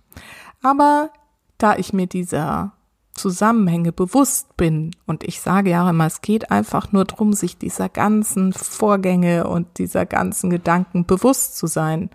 Aber 0.61 1.09
da 1.57 1.75
ich 1.75 1.93
mir 1.93 2.07
dieser 2.07 2.73
Zusammenhänge 3.13 3.91
bewusst 3.91 4.55
bin 4.57 4.91
und 5.05 5.23
ich 5.23 5.41
sage 5.41 5.71
ja 5.71 5.89
immer, 5.89 6.05
es 6.05 6.21
geht 6.21 6.49
einfach 6.49 6.91
nur 6.91 7.05
darum, 7.05 7.33
sich 7.33 7.57
dieser 7.57 7.89
ganzen 7.89 8.53
Vorgänge 8.53 9.47
und 9.47 9.79
dieser 9.79 10.05
ganzen 10.05 10.49
Gedanken 10.49 11.05
bewusst 11.05 11.57
zu 11.57 11.67
sein. 11.67 12.09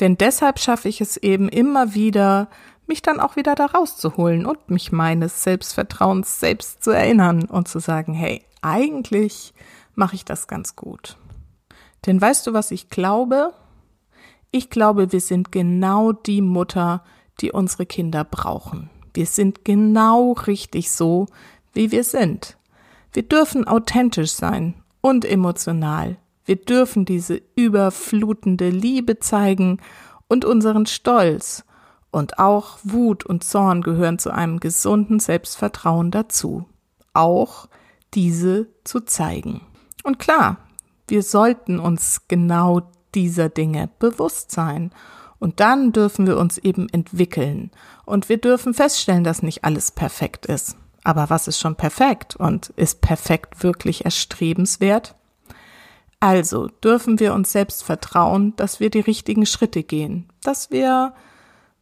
Denn 0.00 0.18
deshalb 0.18 0.58
schaffe 0.58 0.88
ich 0.88 1.00
es 1.00 1.16
eben 1.16 1.48
immer 1.48 1.94
wieder, 1.94 2.48
mich 2.86 3.02
dann 3.02 3.20
auch 3.20 3.36
wieder 3.36 3.54
da 3.54 3.66
rauszuholen 3.66 4.46
und 4.46 4.68
mich 4.68 4.90
meines 4.90 5.44
Selbstvertrauens 5.44 6.40
selbst 6.40 6.82
zu 6.82 6.90
erinnern 6.90 7.44
und 7.44 7.68
zu 7.68 7.78
sagen, 7.78 8.12
hey, 8.12 8.42
eigentlich 8.62 9.54
mache 9.94 10.16
ich 10.16 10.24
das 10.24 10.46
ganz 10.46 10.76
gut. 10.76 11.16
Denn 12.06 12.20
weißt 12.20 12.46
du, 12.46 12.52
was 12.52 12.70
ich 12.70 12.88
glaube? 12.88 13.52
Ich 14.50 14.70
glaube, 14.70 15.12
wir 15.12 15.20
sind 15.20 15.52
genau 15.52 16.12
die 16.12 16.42
Mutter, 16.42 17.04
die 17.40 17.52
unsere 17.52 17.86
Kinder 17.86 18.24
brauchen. 18.24 18.90
Wir 19.14 19.26
sind 19.26 19.64
genau 19.64 20.32
richtig 20.32 20.90
so, 20.90 21.26
wie 21.72 21.90
wir 21.90 22.04
sind. 22.04 22.56
Wir 23.12 23.22
dürfen 23.22 23.66
authentisch 23.66 24.32
sein 24.32 24.74
und 25.00 25.24
emotional. 25.24 26.16
Wir 26.44 26.56
dürfen 26.56 27.04
diese 27.04 27.40
überflutende 27.54 28.70
Liebe 28.70 29.18
zeigen 29.18 29.78
und 30.28 30.44
unseren 30.44 30.86
Stolz 30.86 31.64
Und 32.14 32.38
auch 32.38 32.78
Wut 32.82 33.24
und 33.24 33.42
Zorn 33.42 33.80
gehören 33.80 34.18
zu 34.18 34.30
einem 34.30 34.60
gesunden 34.60 35.18
Selbstvertrauen 35.18 36.10
dazu. 36.10 36.66
Auch 37.14 37.68
diese 38.12 38.68
zu 38.84 39.00
zeigen. 39.00 39.62
Und 40.02 40.18
klar, 40.18 40.58
wir 41.08 41.22
sollten 41.22 41.78
uns 41.78 42.22
genau 42.28 42.82
dieser 43.14 43.48
Dinge 43.48 43.90
bewusst 43.98 44.50
sein. 44.50 44.90
Und 45.38 45.60
dann 45.60 45.92
dürfen 45.92 46.26
wir 46.26 46.38
uns 46.38 46.58
eben 46.58 46.88
entwickeln. 46.88 47.70
Und 48.04 48.28
wir 48.28 48.38
dürfen 48.38 48.74
feststellen, 48.74 49.24
dass 49.24 49.42
nicht 49.42 49.64
alles 49.64 49.90
perfekt 49.90 50.46
ist. 50.46 50.76
Aber 51.04 51.30
was 51.30 51.48
ist 51.48 51.58
schon 51.58 51.74
perfekt? 51.74 52.36
Und 52.36 52.68
ist 52.76 53.00
perfekt 53.00 53.62
wirklich 53.62 54.04
erstrebenswert? 54.04 55.16
Also 56.20 56.68
dürfen 56.68 57.18
wir 57.18 57.34
uns 57.34 57.50
selbst 57.50 57.82
vertrauen, 57.82 58.54
dass 58.54 58.78
wir 58.78 58.90
die 58.90 59.00
richtigen 59.00 59.44
Schritte 59.44 59.82
gehen, 59.82 60.28
dass 60.44 60.70
wir 60.70 61.14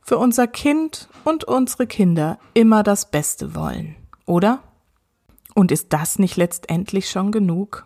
für 0.01 0.17
unser 0.17 0.47
Kind 0.47 1.11
und 1.25 1.45
unsere 1.45 1.87
Kinder 1.87 2.39
immer 2.55 2.83
das 2.83 3.11
Beste 3.11 3.55
wollen, 3.55 3.97
oder? 4.25 4.61
Und 5.55 5.71
ist 5.71 5.93
das 5.93 6.19
nicht 6.19 6.39
letztendlich 6.39 7.11
schon 7.11 7.33
genug? 7.33 7.85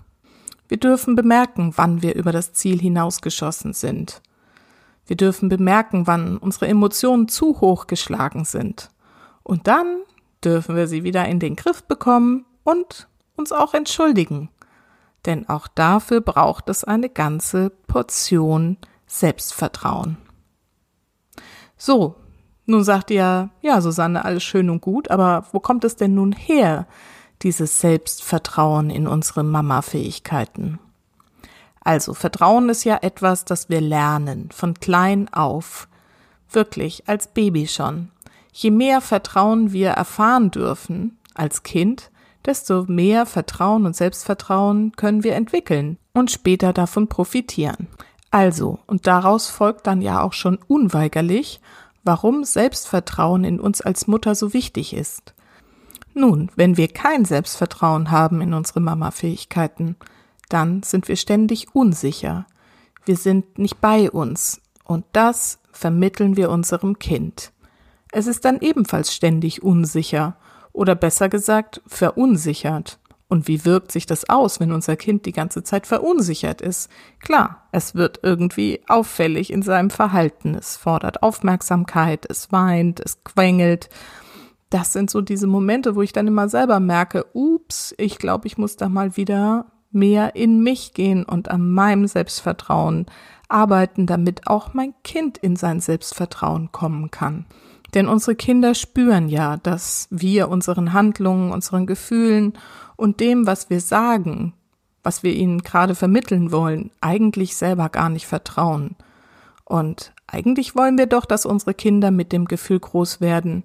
Wir 0.69 0.79
dürfen 0.79 1.15
bemerken, 1.15 1.73
wann 1.77 2.03
wir 2.03 2.15
über 2.15 2.33
das 2.33 2.53
Ziel 2.53 2.81
hinausgeschossen 2.81 3.73
sind. 3.73 4.23
Wir 5.07 5.17
dürfen 5.17 5.49
bemerken, 5.49 6.07
wann 6.07 6.39
unsere 6.39 6.67
Emotionen 6.69 7.29
zu 7.29 7.61
hoch 7.61 7.87
geschlagen 7.87 8.45
sind. 8.45 8.91
Und 9.43 9.67
dann 9.67 9.99
dürfen 10.43 10.77
wir 10.77 10.87
sie 10.87 11.05
wieder 11.05 11.27
in 11.27 11.41
den 11.41 11.57
Griff 11.57 11.83
bekommen 11.85 12.47
und 12.65 13.09
uns 13.37 13.53
auch 13.53 13.75
entschuldigen 13.75 14.49
denn 15.27 15.49
auch 15.49 15.69
dafür 15.69 16.21
braucht 16.21 16.69
es 16.69 16.85
eine 16.85 17.09
ganze 17.09 17.71
Portion 17.71 18.77
Selbstvertrauen. 19.07 20.17
So, 21.77 22.17
nun 22.67 22.85
sagt 22.85 23.11
ihr, 23.11 23.51
ja, 23.61 23.81
Susanne, 23.81 24.25
alles 24.25 24.43
schön 24.43 24.71
und 24.71 24.81
gut, 24.81 25.11
aber 25.11 25.47
wo 25.53 25.61
kommt 25.61 25.85
es 25.85 25.97
denn 25.97 26.15
nun 26.15 26.33
her, 26.33 26.87
dieses 27.45 27.81
Selbstvertrauen 27.81 28.91
in 28.91 29.07
unsere 29.07 29.45
Mama-Fähigkeiten? 29.45 30.81
Also, 31.81 32.15
Vertrauen 32.15 32.69
ist 32.71 32.85
ja 32.85 32.99
etwas, 33.03 33.45
das 33.45 33.69
wir 33.69 33.81
lernen, 33.81 34.49
von 34.51 34.75
klein 34.75 35.33
auf. 35.33 35.87
Wirklich, 36.51 37.07
als 37.07 37.29
Baby 37.29 37.69
schon. 37.69 38.11
Je 38.53 38.71
mehr 38.71 39.01
Vertrauen 39.01 39.73
wir 39.73 39.91
erfahren 39.91 40.51
dürfen, 40.51 41.19
als 41.35 41.63
Kind, 41.63 42.11
desto 42.47 42.85
mehr 42.85 43.27
Vertrauen 43.27 43.87
und 43.87 43.95
Selbstvertrauen 43.97 44.93
können 44.93 45.25
wir 45.25 45.35
entwickeln 45.35 45.99
und 46.15 46.31
später 46.31 46.73
davon 46.73 47.09
profitieren. 47.09 47.89
Also, 48.31 48.79
und 48.87 49.07
daraus 49.07 49.49
folgt 49.49 49.87
dann 49.87 50.03
ja 50.03 50.21
auch 50.23 50.33
schon 50.33 50.59
unweigerlich, 50.67 51.61
warum 52.03 52.45
Selbstvertrauen 52.45 53.45
in 53.45 53.61
uns 53.61 53.81
als 53.81 54.07
Mutter 54.07 54.35
so 54.35 54.53
wichtig 54.53 54.95
ist. 54.95 55.35
Nun, 56.15 56.51
wenn 56.55 56.77
wir 56.77 56.89
kein 56.89 57.25
Selbstvertrauen 57.25 58.11
haben 58.11 58.41
in 58.41 58.55
unsere 58.55 58.81
Mama-Fähigkeiten, 58.81 59.97
dann 60.49 60.83
sind 60.83 61.09
wir 61.09 61.17
ständig 61.17 61.75
unsicher. 61.75 62.47
Wir 63.05 63.17
sind 63.17 63.59
nicht 63.59 63.81
bei 63.81 64.11
uns. 64.11 64.61
Und 64.85 65.05
das 65.13 65.59
vermitteln 65.73 66.37
wir 66.37 66.51
unserem 66.51 66.99
Kind. 66.99 67.53
Es 68.13 68.29
ist 68.29 68.45
dann 68.45 68.61
ebenfalls 68.61 69.13
ständig 69.13 69.63
unsicher 69.63 70.37
oder 70.73 70.95
besser 70.95 71.29
gesagt 71.29 71.83
verunsichert. 71.87 73.01
Und 73.27 73.49
wie 73.49 73.65
wirkt 73.65 73.91
sich 73.91 74.07
das 74.07 74.29
aus, 74.29 74.61
wenn 74.61 74.71
unser 74.71 74.95
Kind 74.97 75.27
die 75.27 75.33
ganze 75.33 75.65
Zeit 75.65 75.89
verunsichert 75.89 76.61
ist? 76.61 76.89
Klar, 77.19 77.67
es 77.73 77.97
wird 77.97 78.21
irgendwie 78.23 78.83
auffällig 78.87 79.53
in 79.53 79.63
seinem 79.63 79.91
Verhalten. 79.91 80.55
Es 80.55 80.77
fordert 80.77 81.23
Aufmerksamkeit, 81.23 82.27
es 82.31 82.53
weint, 82.53 83.01
es 83.01 83.25
quengelt. 83.25 83.89
Das 84.75 84.93
sind 84.93 85.09
so 85.09 85.21
diese 85.21 85.47
Momente, 85.47 85.95
wo 85.95 86.03
ich 86.03 86.13
dann 86.13 86.27
immer 86.27 86.49
selber 86.49 86.81
merke, 86.81 87.27
ups, 87.33 87.95
ich 87.97 88.19
glaube, 88.19 88.49
ich 88.49 88.59
muss 88.59 88.75
da 88.75 88.89
mal 88.89 89.17
wieder 89.17 89.67
mehr 89.93 90.35
in 90.35 90.65
mich 90.65 90.95
gehen 90.95 91.25
und 91.25 91.49
an 91.49 91.71
meinem 91.71 92.09
Selbstvertrauen 92.09 93.07
arbeiten, 93.49 94.09
damit 94.09 94.49
auch 94.49 94.75
mein 94.75 94.93
Kind 95.05 95.39
in 95.39 95.55
sein 95.55 95.79
Selbstvertrauen 95.79 96.73
kommen 96.73 97.13
kann. 97.13 97.47
Denn 97.95 98.09
unsere 98.09 98.35
Kinder 98.35 98.75
spüren 98.75 99.29
ja, 99.29 99.59
dass 99.59 100.09
wir 100.11 100.49
unseren 100.49 100.93
Handlungen, 100.93 101.53
unseren 101.53 101.87
Gefühlen 101.87 102.55
und 102.97 103.21
dem, 103.21 103.47
was 103.47 103.71
wir 103.71 103.81
sagen, 103.81 104.55
was 105.05 105.23
wir 105.23 105.35
ihnen 105.35 105.63
gerade 105.63 105.95
vermitteln 105.95 106.51
wollen, 106.51 106.91
eigentlich 107.01 107.55
selber 107.55 107.91
gar 107.91 108.09
nicht 108.09 108.27
vertrauen. 108.27 108.97
Und 109.65 110.13
eigentlich 110.27 110.75
wollen 110.75 110.99
wir 110.99 111.07
doch, 111.07 111.27
dass 111.27 111.47
unsere 111.47 111.75
Kinder 111.75 112.11
mit 112.11 112.33
dem 112.33 112.47
Gefühl 112.47 112.81
groß 112.81 113.21
werden, 113.21 113.63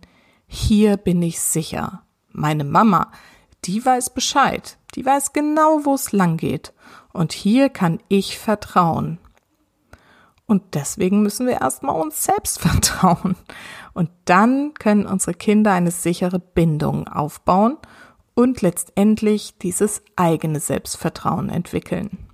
hier 0.51 0.97
bin 0.97 1.21
ich 1.21 1.39
sicher. 1.39 2.01
Meine 2.31 2.63
Mama, 2.63 3.11
die 3.65 3.85
weiß 3.85 4.09
Bescheid, 4.09 4.79
die 4.95 5.05
weiß 5.05 5.31
genau, 5.31 5.85
wo 5.85 5.93
es 5.93 6.11
lang 6.11 6.37
geht. 6.37 6.73
Und 7.13 7.33
hier 7.33 7.69
kann 7.69 7.99
ich 8.07 8.39
vertrauen. 8.39 9.19
Und 10.47 10.73
deswegen 10.73 11.21
müssen 11.21 11.45
wir 11.45 11.61
erstmal 11.61 12.01
uns 12.01 12.23
selbst 12.23 12.59
vertrauen. 12.61 13.35
Und 13.93 14.09
dann 14.25 14.73
können 14.73 15.05
unsere 15.05 15.35
Kinder 15.35 15.71
eine 15.71 15.91
sichere 15.91 16.39
Bindung 16.39 17.07
aufbauen 17.07 17.77
und 18.33 18.63
letztendlich 18.63 19.59
dieses 19.59 20.01
eigene 20.15 20.59
Selbstvertrauen 20.59 21.49
entwickeln. 21.49 22.28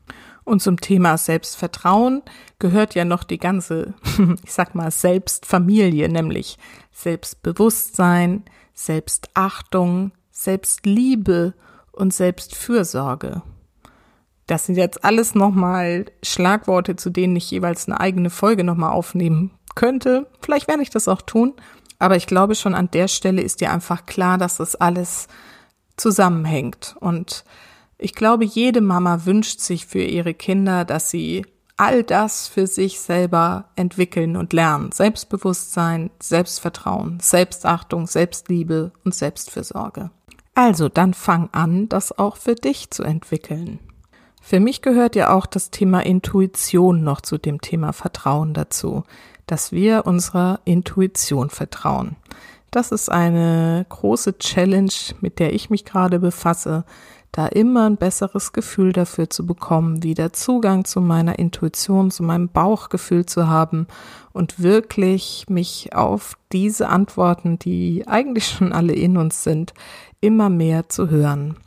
Und 0.45 0.61
zum 0.61 0.79
Thema 0.79 1.17
Selbstvertrauen 1.17 2.21
gehört 2.59 2.95
ja 2.95 3.03
noch 3.03 3.23
die 3.23 3.39
ganze, 3.39 3.95
ich 4.43 4.53
sag 4.53 4.75
mal, 4.75 4.91
Selbstfamilie, 4.91 6.07
nämlich 6.07 6.57
Selbstbewusstsein, 6.91 8.43
Selbstachtung, 8.73 10.11
Selbstliebe 10.31 11.55
und 11.91 12.13
Selbstfürsorge. 12.13 13.41
Das 14.47 14.67
sind 14.67 14.75
jetzt 14.75 15.03
alles 15.03 15.33
nochmal 15.33 16.05
Schlagworte, 16.21 16.95
zu 16.95 17.09
denen 17.09 17.35
ich 17.35 17.49
jeweils 17.49 17.87
eine 17.87 17.99
eigene 17.99 18.29
Folge 18.29 18.63
nochmal 18.63 18.91
aufnehmen 18.91 19.51
könnte. 19.73 20.27
Vielleicht 20.41 20.67
werde 20.67 20.83
ich 20.83 20.91
das 20.91 21.07
auch 21.07 21.23
tun. 21.23 21.53
Aber 21.97 22.15
ich 22.15 22.27
glaube 22.27 22.55
schon 22.55 22.75
an 22.75 22.91
der 22.91 23.07
Stelle 23.07 23.41
ist 23.41 23.61
dir 23.61 23.71
einfach 23.71 24.05
klar, 24.05 24.37
dass 24.37 24.57
das 24.57 24.75
alles 24.75 25.27
zusammenhängt. 25.97 26.95
Und 26.99 27.45
ich 27.97 28.13
glaube, 28.13 28.45
jede 28.45 28.81
Mama 28.81 29.25
wünscht 29.25 29.59
sich 29.59 29.85
für 29.85 30.03
ihre 30.03 30.33
Kinder, 30.33 30.85
dass 30.85 31.09
sie 31.09 31.45
all 31.77 32.03
das 32.03 32.47
für 32.47 32.67
sich 32.67 32.99
selber 32.99 33.65
entwickeln 33.75 34.37
und 34.37 34.53
lernen. 34.53 34.91
Selbstbewusstsein, 34.91 36.09
Selbstvertrauen, 36.21 37.19
Selbstachtung, 37.21 38.07
Selbstliebe 38.07 38.91
und 39.03 39.13
Selbstfürsorge. 39.13 40.11
Also 40.53 40.87
dann 40.87 41.13
fang 41.13 41.49
an, 41.51 41.89
das 41.89 42.17
auch 42.17 42.37
für 42.37 42.55
dich 42.55 42.91
zu 42.91 43.03
entwickeln. 43.03 43.79
Für 44.41 44.59
mich 44.59 44.81
gehört 44.81 45.15
ja 45.15 45.33
auch 45.33 45.47
das 45.47 45.71
Thema 45.71 46.05
Intuition 46.05 47.03
noch 47.03 47.19
zu 47.19 47.37
dem 47.37 47.59
Thema 47.59 47.91
Vertrauen 47.93 48.53
dazu 48.53 49.03
dass 49.47 49.71
wir 49.71 50.05
unserer 50.05 50.59
Intuition 50.65 51.49
vertrauen. 51.49 52.15
Das 52.71 52.91
ist 52.91 53.09
eine 53.09 53.85
große 53.87 54.37
Challenge, 54.37 54.91
mit 55.21 55.39
der 55.39 55.53
ich 55.53 55.69
mich 55.69 55.85
gerade 55.85 56.19
befasse, 56.19 56.83
da 57.35 57.47
immer 57.47 57.89
ein 57.89 57.97
besseres 57.97 58.53
Gefühl 58.53 58.93
dafür 58.93 59.29
zu 59.29 59.45
bekommen, 59.45 60.03
wieder 60.03 60.31
Zugang 60.31 60.85
zu 60.85 61.01
meiner 61.01 61.37
Intuition, 61.37 62.09
zu 62.09 62.23
meinem 62.23 62.47
Bauchgefühl 62.47 63.25
zu 63.25 63.49
haben 63.49 63.87
und 64.31 64.61
wirklich 64.61 65.45
mich 65.49 65.93
auf 65.93 66.37
diese 66.53 66.87
Antworten, 66.87 67.59
die 67.59 68.07
eigentlich 68.07 68.47
schon 68.47 68.71
alle 68.71 68.93
in 68.93 69.17
uns 69.17 69.43
sind, 69.43 69.73
immer 70.21 70.49
mehr 70.49 70.87
zu 70.87 71.09
hören. 71.09 71.57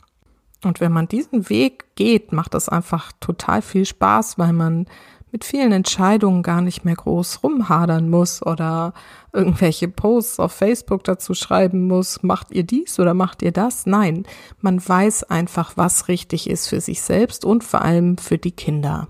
Und 0.63 0.81
wenn 0.81 0.91
man 0.91 1.07
diesen 1.07 1.49
Weg 1.49 1.85
geht, 1.95 2.33
macht 2.33 2.55
das 2.55 2.67
einfach 2.67 3.11
total 3.19 3.61
viel 3.61 3.85
Spaß, 3.85 4.39
weil 4.39 4.53
man 4.53 4.87
mit 5.31 5.43
vielen 5.43 5.71
Entscheidungen 5.71 6.43
gar 6.43 6.61
nicht 6.61 6.85
mehr 6.85 6.95
groß 6.95 7.43
rumhadern 7.43 8.09
muss 8.09 8.41
oder 8.45 8.93
irgendwelche 9.31 9.87
Posts 9.87 10.39
auf 10.39 10.51
Facebook 10.51 11.03
dazu 11.03 11.33
schreiben 11.33 11.87
muss, 11.87 12.23
macht 12.23 12.51
ihr 12.51 12.63
dies 12.63 12.99
oder 12.99 13.13
macht 13.13 13.41
ihr 13.41 13.51
das? 13.51 13.85
Nein, 13.85 14.25
man 14.59 14.85
weiß 14.85 15.23
einfach, 15.25 15.77
was 15.77 16.07
richtig 16.07 16.49
ist 16.49 16.67
für 16.67 16.81
sich 16.81 17.01
selbst 17.01 17.45
und 17.45 17.63
vor 17.63 17.81
allem 17.81 18.17
für 18.17 18.37
die 18.37 18.51
Kinder. 18.51 19.07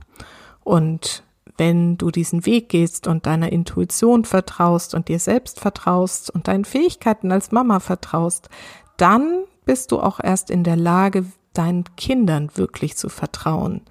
Und 0.63 1.23
wenn 1.57 1.97
du 1.97 2.09
diesen 2.09 2.45
Weg 2.45 2.69
gehst 2.69 3.07
und 3.07 3.25
deiner 3.25 3.51
Intuition 3.51 4.23
vertraust 4.23 4.95
und 4.95 5.09
dir 5.09 5.19
selbst 5.19 5.59
vertraust 5.59 6.29
und 6.29 6.47
deinen 6.47 6.65
Fähigkeiten 6.65 7.31
als 7.31 7.51
Mama 7.51 7.79
vertraust, 7.79 8.49
dann 8.97 9.43
bist 9.65 9.91
du 9.91 9.99
auch 9.99 10.19
erst 10.23 10.49
in 10.49 10.63
der 10.63 10.77
Lage, 10.77 11.25
deinen 11.53 11.83
Kindern 11.97 12.49
wirklich 12.55 12.95
zu 12.95 13.09
vertrauen. 13.09 13.81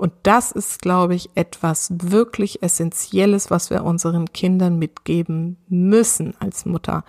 Und 0.00 0.14
das 0.22 0.50
ist, 0.50 0.80
glaube 0.80 1.14
ich, 1.14 1.28
etwas 1.34 1.90
wirklich 1.92 2.62
Essentielles, 2.62 3.50
was 3.50 3.68
wir 3.68 3.84
unseren 3.84 4.32
Kindern 4.32 4.78
mitgeben 4.78 5.58
müssen 5.68 6.32
als 6.40 6.64
Mutter. 6.64 7.04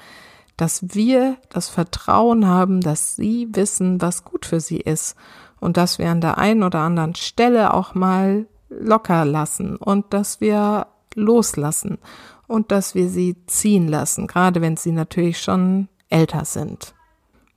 Dass 0.58 0.94
wir 0.94 1.38
das 1.48 1.70
Vertrauen 1.70 2.46
haben, 2.46 2.82
dass 2.82 3.16
sie 3.16 3.48
wissen, 3.54 4.02
was 4.02 4.26
gut 4.26 4.46
für 4.46 4.60
sie 4.60 4.82
ist. 4.82 5.16
Und 5.62 5.78
dass 5.78 6.00
wir 6.00 6.10
an 6.10 6.20
der 6.20 6.38
einen 6.38 6.64
oder 6.64 6.80
anderen 6.80 7.16
Stelle 7.16 7.74
auch 7.74 7.96
mal 7.96 8.46
locker 8.68 9.24
lassen 9.24 9.78
und 9.78 10.14
dass 10.14 10.42
wir 10.42 10.88
loslassen 11.16 11.98
und 12.48 12.74
dass 12.74 12.94
wir 12.94 13.08
sie 13.08 13.38
ziehen 13.48 13.88
lassen, 13.88 14.28
gerade 14.28 14.60
wenn 14.60 14.76
sie 14.76 14.92
natürlich 14.92 15.40
schon 15.40 15.88
älter 16.10 16.44
sind 16.44 16.94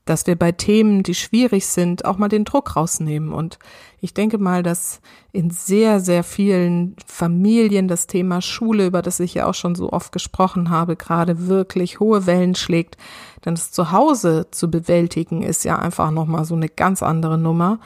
dass 0.05 0.27
wir 0.27 0.37
bei 0.37 0.53
Themen, 0.53 1.03
die 1.03 1.15
schwierig 1.15 1.67
sind, 1.67 2.05
auch 2.05 2.19
mal 2.19 2.29
den 2.29 2.45
Druck 2.45 2.77
rausnehmen. 2.77 3.33
Und 3.33 3.59
ich 4.01 4.13
denke 4.13 4.37
mal, 4.37 4.63
dass 4.63 5.01
in 5.33 5.51
sehr, 5.51 6.01
sehr 6.01 6.25
vielen 6.25 6.95
Familien 7.07 7.89
das 7.89 8.07
Thema 8.07 8.43
Schule, 8.43 8.87
über 8.87 9.01
das 9.01 9.19
ich 9.21 9.35
ja 9.35 9.47
auch 9.47 9.55
schon 9.55 9.75
so 9.75 9.93
oft 9.93 10.13
gesprochen 10.13 10.69
habe, 10.69 10.97
gerade 10.97 11.49
wirklich 11.49 12.01
hohe 12.01 12.27
Wellen 12.27 12.55
schlägt. 12.55 12.99
Denn 13.45 13.55
das 13.55 13.73
Zuhause 13.73 14.49
zu 14.51 14.71
bewältigen 14.71 15.43
ist 15.43 15.65
ja 15.65 15.79
einfach 15.79 16.11
nochmal 16.11 16.45
so 16.45 16.55
eine 16.55 16.69
ganz 16.69 17.03
andere 17.03 17.39
Nummer. 17.39 17.79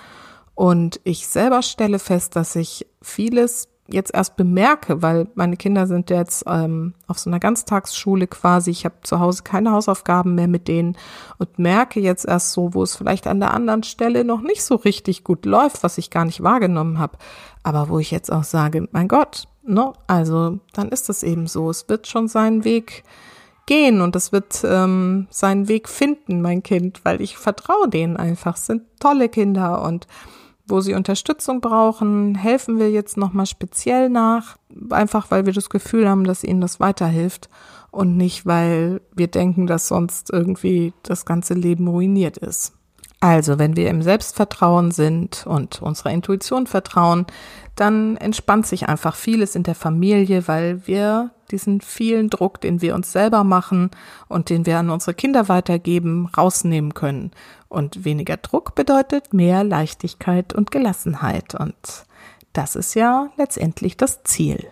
Und 0.56 1.00
ich 1.04 1.28
selber 1.28 1.62
stelle 1.62 2.00
fest, 2.00 2.34
dass 2.34 2.56
ich 2.56 2.84
vieles 3.00 3.68
jetzt 3.90 4.14
erst 4.14 4.36
bemerke, 4.36 5.02
weil 5.02 5.28
meine 5.34 5.56
Kinder 5.56 5.86
sind 5.86 6.10
jetzt 6.10 6.44
ähm, 6.46 6.94
auf 7.06 7.18
so 7.18 7.30
einer 7.30 7.40
Ganztagsschule 7.40 8.26
quasi. 8.26 8.70
Ich 8.70 8.84
habe 8.84 8.96
zu 9.02 9.18
Hause 9.18 9.42
keine 9.42 9.72
Hausaufgaben 9.72 10.34
mehr 10.34 10.48
mit 10.48 10.68
denen 10.68 10.96
und 11.38 11.58
merke 11.58 12.00
jetzt 12.00 12.26
erst 12.26 12.52
so, 12.52 12.74
wo 12.74 12.82
es 12.82 12.96
vielleicht 12.96 13.26
an 13.26 13.40
der 13.40 13.54
anderen 13.54 13.82
Stelle 13.82 14.24
noch 14.24 14.42
nicht 14.42 14.62
so 14.62 14.74
richtig 14.74 15.24
gut 15.24 15.46
läuft, 15.46 15.82
was 15.82 15.98
ich 15.98 16.10
gar 16.10 16.26
nicht 16.26 16.42
wahrgenommen 16.42 16.98
habe. 16.98 17.16
Aber 17.62 17.88
wo 17.88 17.98
ich 17.98 18.10
jetzt 18.10 18.30
auch 18.30 18.44
sage, 18.44 18.88
mein 18.92 19.08
Gott, 19.08 19.44
ne, 19.62 19.92
also 20.06 20.58
dann 20.74 20.90
ist 20.90 21.08
es 21.08 21.22
eben 21.22 21.46
so. 21.46 21.70
Es 21.70 21.88
wird 21.88 22.06
schon 22.06 22.28
seinen 22.28 22.64
Weg 22.64 23.04
gehen 23.64 24.00
und 24.00 24.16
es 24.16 24.32
wird 24.32 24.62
ähm, 24.64 25.28
seinen 25.30 25.68
Weg 25.68 25.88
finden, 25.88 26.42
mein 26.42 26.62
Kind, 26.62 27.04
weil 27.04 27.20
ich 27.20 27.36
vertraue 27.38 27.88
denen 27.88 28.16
einfach. 28.16 28.56
Es 28.56 28.66
sind 28.66 28.82
tolle 29.00 29.28
Kinder 29.28 29.82
und 29.82 30.06
wo 30.68 30.80
sie 30.80 30.94
Unterstützung 30.94 31.60
brauchen, 31.60 32.34
helfen 32.34 32.78
wir 32.78 32.90
jetzt 32.90 33.16
nochmal 33.16 33.46
speziell 33.46 34.08
nach, 34.08 34.56
einfach 34.90 35.30
weil 35.30 35.46
wir 35.46 35.52
das 35.52 35.70
Gefühl 35.70 36.08
haben, 36.08 36.24
dass 36.24 36.44
ihnen 36.44 36.60
das 36.60 36.78
weiterhilft 36.78 37.48
und 37.90 38.16
nicht, 38.16 38.46
weil 38.46 39.00
wir 39.14 39.28
denken, 39.28 39.66
dass 39.66 39.88
sonst 39.88 40.30
irgendwie 40.30 40.92
das 41.02 41.24
ganze 41.24 41.54
Leben 41.54 41.88
ruiniert 41.88 42.36
ist. 42.36 42.77
Also, 43.20 43.58
wenn 43.58 43.74
wir 43.76 43.90
im 43.90 44.02
Selbstvertrauen 44.02 44.92
sind 44.92 45.44
und 45.46 45.82
unserer 45.82 46.10
Intuition 46.10 46.66
vertrauen, 46.68 47.26
dann 47.74 48.16
entspannt 48.16 48.66
sich 48.66 48.88
einfach 48.88 49.16
vieles 49.16 49.56
in 49.56 49.64
der 49.64 49.74
Familie, 49.74 50.46
weil 50.46 50.86
wir 50.86 51.30
diesen 51.50 51.80
vielen 51.80 52.30
Druck, 52.30 52.60
den 52.60 52.80
wir 52.80 52.94
uns 52.94 53.12
selber 53.12 53.42
machen 53.42 53.90
und 54.28 54.50
den 54.50 54.66
wir 54.66 54.78
an 54.78 54.90
unsere 54.90 55.14
Kinder 55.14 55.48
weitergeben, 55.48 56.26
rausnehmen 56.36 56.94
können. 56.94 57.32
Und 57.68 58.04
weniger 58.04 58.36
Druck 58.36 58.74
bedeutet 58.74 59.32
mehr 59.32 59.64
Leichtigkeit 59.64 60.54
und 60.54 60.70
Gelassenheit. 60.70 61.54
Und 61.54 61.76
das 62.52 62.76
ist 62.76 62.94
ja 62.94 63.30
letztendlich 63.36 63.96
das 63.96 64.22
Ziel. 64.24 64.66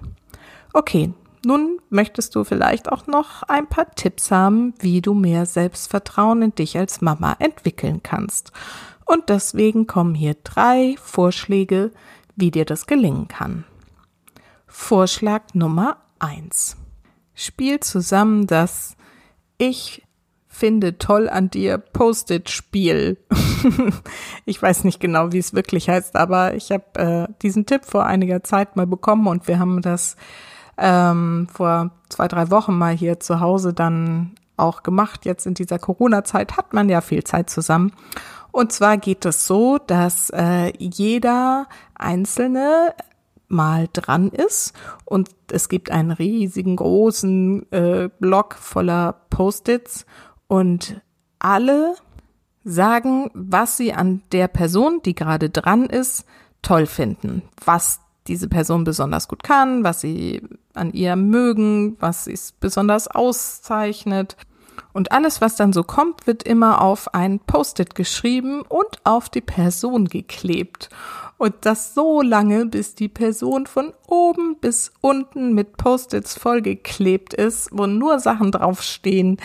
Okay, 0.73 1.12
nun 1.47 1.81
möchtest 1.91 2.35
du 2.35 2.43
vielleicht 2.43 2.91
auch 2.91 3.07
noch 3.07 3.45
ein 3.45 3.69
paar 3.69 3.95
Tipps 3.95 4.33
haben, 4.33 4.75
wie 4.81 5.00
du 5.00 5.15
mehr 5.15 5.47
Selbstvertrauen 5.47 6.43
in 6.43 6.55
dich 6.57 6.76
als 6.76 7.00
Mama 7.00 7.37
entwickeln 7.38 8.03
kannst. 8.03 8.50
Und 9.05 9.29
deswegen 9.29 9.87
kommen 9.87 10.17
hier 10.17 10.35
drei 10.43 10.97
Vorschläge, 11.00 11.93
wie 12.35 12.50
dir 12.50 12.65
das 12.65 12.88
gelingen 12.88 13.29
kann. 13.29 13.65
Vorschlag 14.67 15.43
Nummer 15.55 15.99
eins: 16.19 16.76
Spiel 17.33 17.79
zusammen 17.79 18.49
das 18.49 18.97
Ich 19.57 20.03
finde 20.49 20.99
toll 20.99 21.29
an 21.29 21.49
dir 21.49 21.79
Post-it-Spiel. 21.79 23.19
ich 24.47 24.61
weiß 24.61 24.83
nicht 24.83 24.99
genau, 24.99 25.31
wie 25.31 25.38
es 25.38 25.55
wirklich 25.55 25.88
heißt, 25.88 26.17
aber 26.17 26.55
ich 26.55 26.73
habe 26.73 26.99
äh, 26.99 27.33
diesen 27.43 27.67
Tipp 27.67 27.85
vor 27.85 28.05
einiger 28.05 28.43
Zeit 28.43 28.75
mal 28.75 28.87
bekommen 28.87 29.29
und 29.29 29.47
wir 29.47 29.61
haben 29.61 29.81
das 29.81 30.17
ähm, 30.78 31.49
vor 31.52 31.90
zwei, 32.09 32.28
drei 32.28 32.50
Wochen 32.50 32.76
mal 32.76 32.95
hier 32.95 33.21
zu 33.21 33.40
Hause 33.40 33.73
dann 33.73 34.33
auch 34.56 34.83
gemacht. 34.83 35.25
Jetzt 35.25 35.47
in 35.47 35.54
dieser 35.54 35.78
Corona-Zeit 35.78 36.56
hat 36.56 36.73
man 36.73 36.89
ja 36.89 37.00
viel 37.00 37.25
Zeit 37.25 37.50
zusammen. 37.50 37.93
Und 38.52 38.73
zwar 38.73 38.97
geht 38.97 39.25
es 39.25 39.47
so, 39.47 39.78
dass 39.78 40.30
äh, 40.30 40.73
jeder 40.78 41.67
Einzelne 41.95 42.95
mal 43.49 43.89
dran 43.93 44.30
ist 44.30 44.73
und 45.04 45.28
es 45.52 45.69
gibt 45.69 45.91
einen 45.91 46.10
riesigen 46.10 46.76
großen 46.76 47.71
äh, 47.71 48.08
Block 48.19 48.54
voller 48.54 49.15
Post-its 49.30 50.06
und 50.49 51.00
alle 51.39 51.95
sagen, 52.65 53.30
was 53.34 53.76
sie 53.76 53.93
an 53.93 54.23
der 54.32 54.49
Person, 54.49 55.00
die 55.04 55.15
gerade 55.15 55.50
dran 55.50 55.84
ist, 55.84 56.25
toll 56.62 56.86
finden, 56.86 57.43
was 57.65 58.00
diese 58.28 58.49
Person 58.49 58.84
besonders 58.84 59.28
gut 59.28 59.43
kann, 59.43 59.84
was 59.84 60.00
sie 60.00 60.43
an 60.75 60.93
ihr 60.93 61.17
mögen, 61.17 61.97
was 62.00 62.25
sie 62.25 62.39
besonders 62.60 63.08
auszeichnet. 63.08 64.36
Und 64.93 65.12
alles, 65.12 65.41
was 65.41 65.56
dann 65.56 65.73
so 65.73 65.82
kommt, 65.82 66.26
wird 66.26 66.43
immer 66.43 66.80
auf 66.80 67.15
ein 67.15 67.39
Post-it 67.41 67.95
geschrieben 67.95 68.62
und 68.62 68.86
auf 69.04 69.28
die 69.28 69.41
Person 69.41 70.06
geklebt. 70.06 70.89
Und 71.39 71.54
das 71.62 71.95
so 71.95 72.23
lange, 72.23 72.67
bis 72.67 72.95
die 72.95 73.08
Person 73.08 73.67
von 73.67 73.93
oben 74.06 74.56
bis 74.58 74.93
unten 75.02 75.52
mit 75.52 75.76
Post-its 75.76 76.39
vollgeklebt 76.39 77.34
ist, 77.34 77.69
wo 77.73 77.86
nur 77.86 78.21
Sachen 78.21 78.52
draufstehen, 78.52 79.36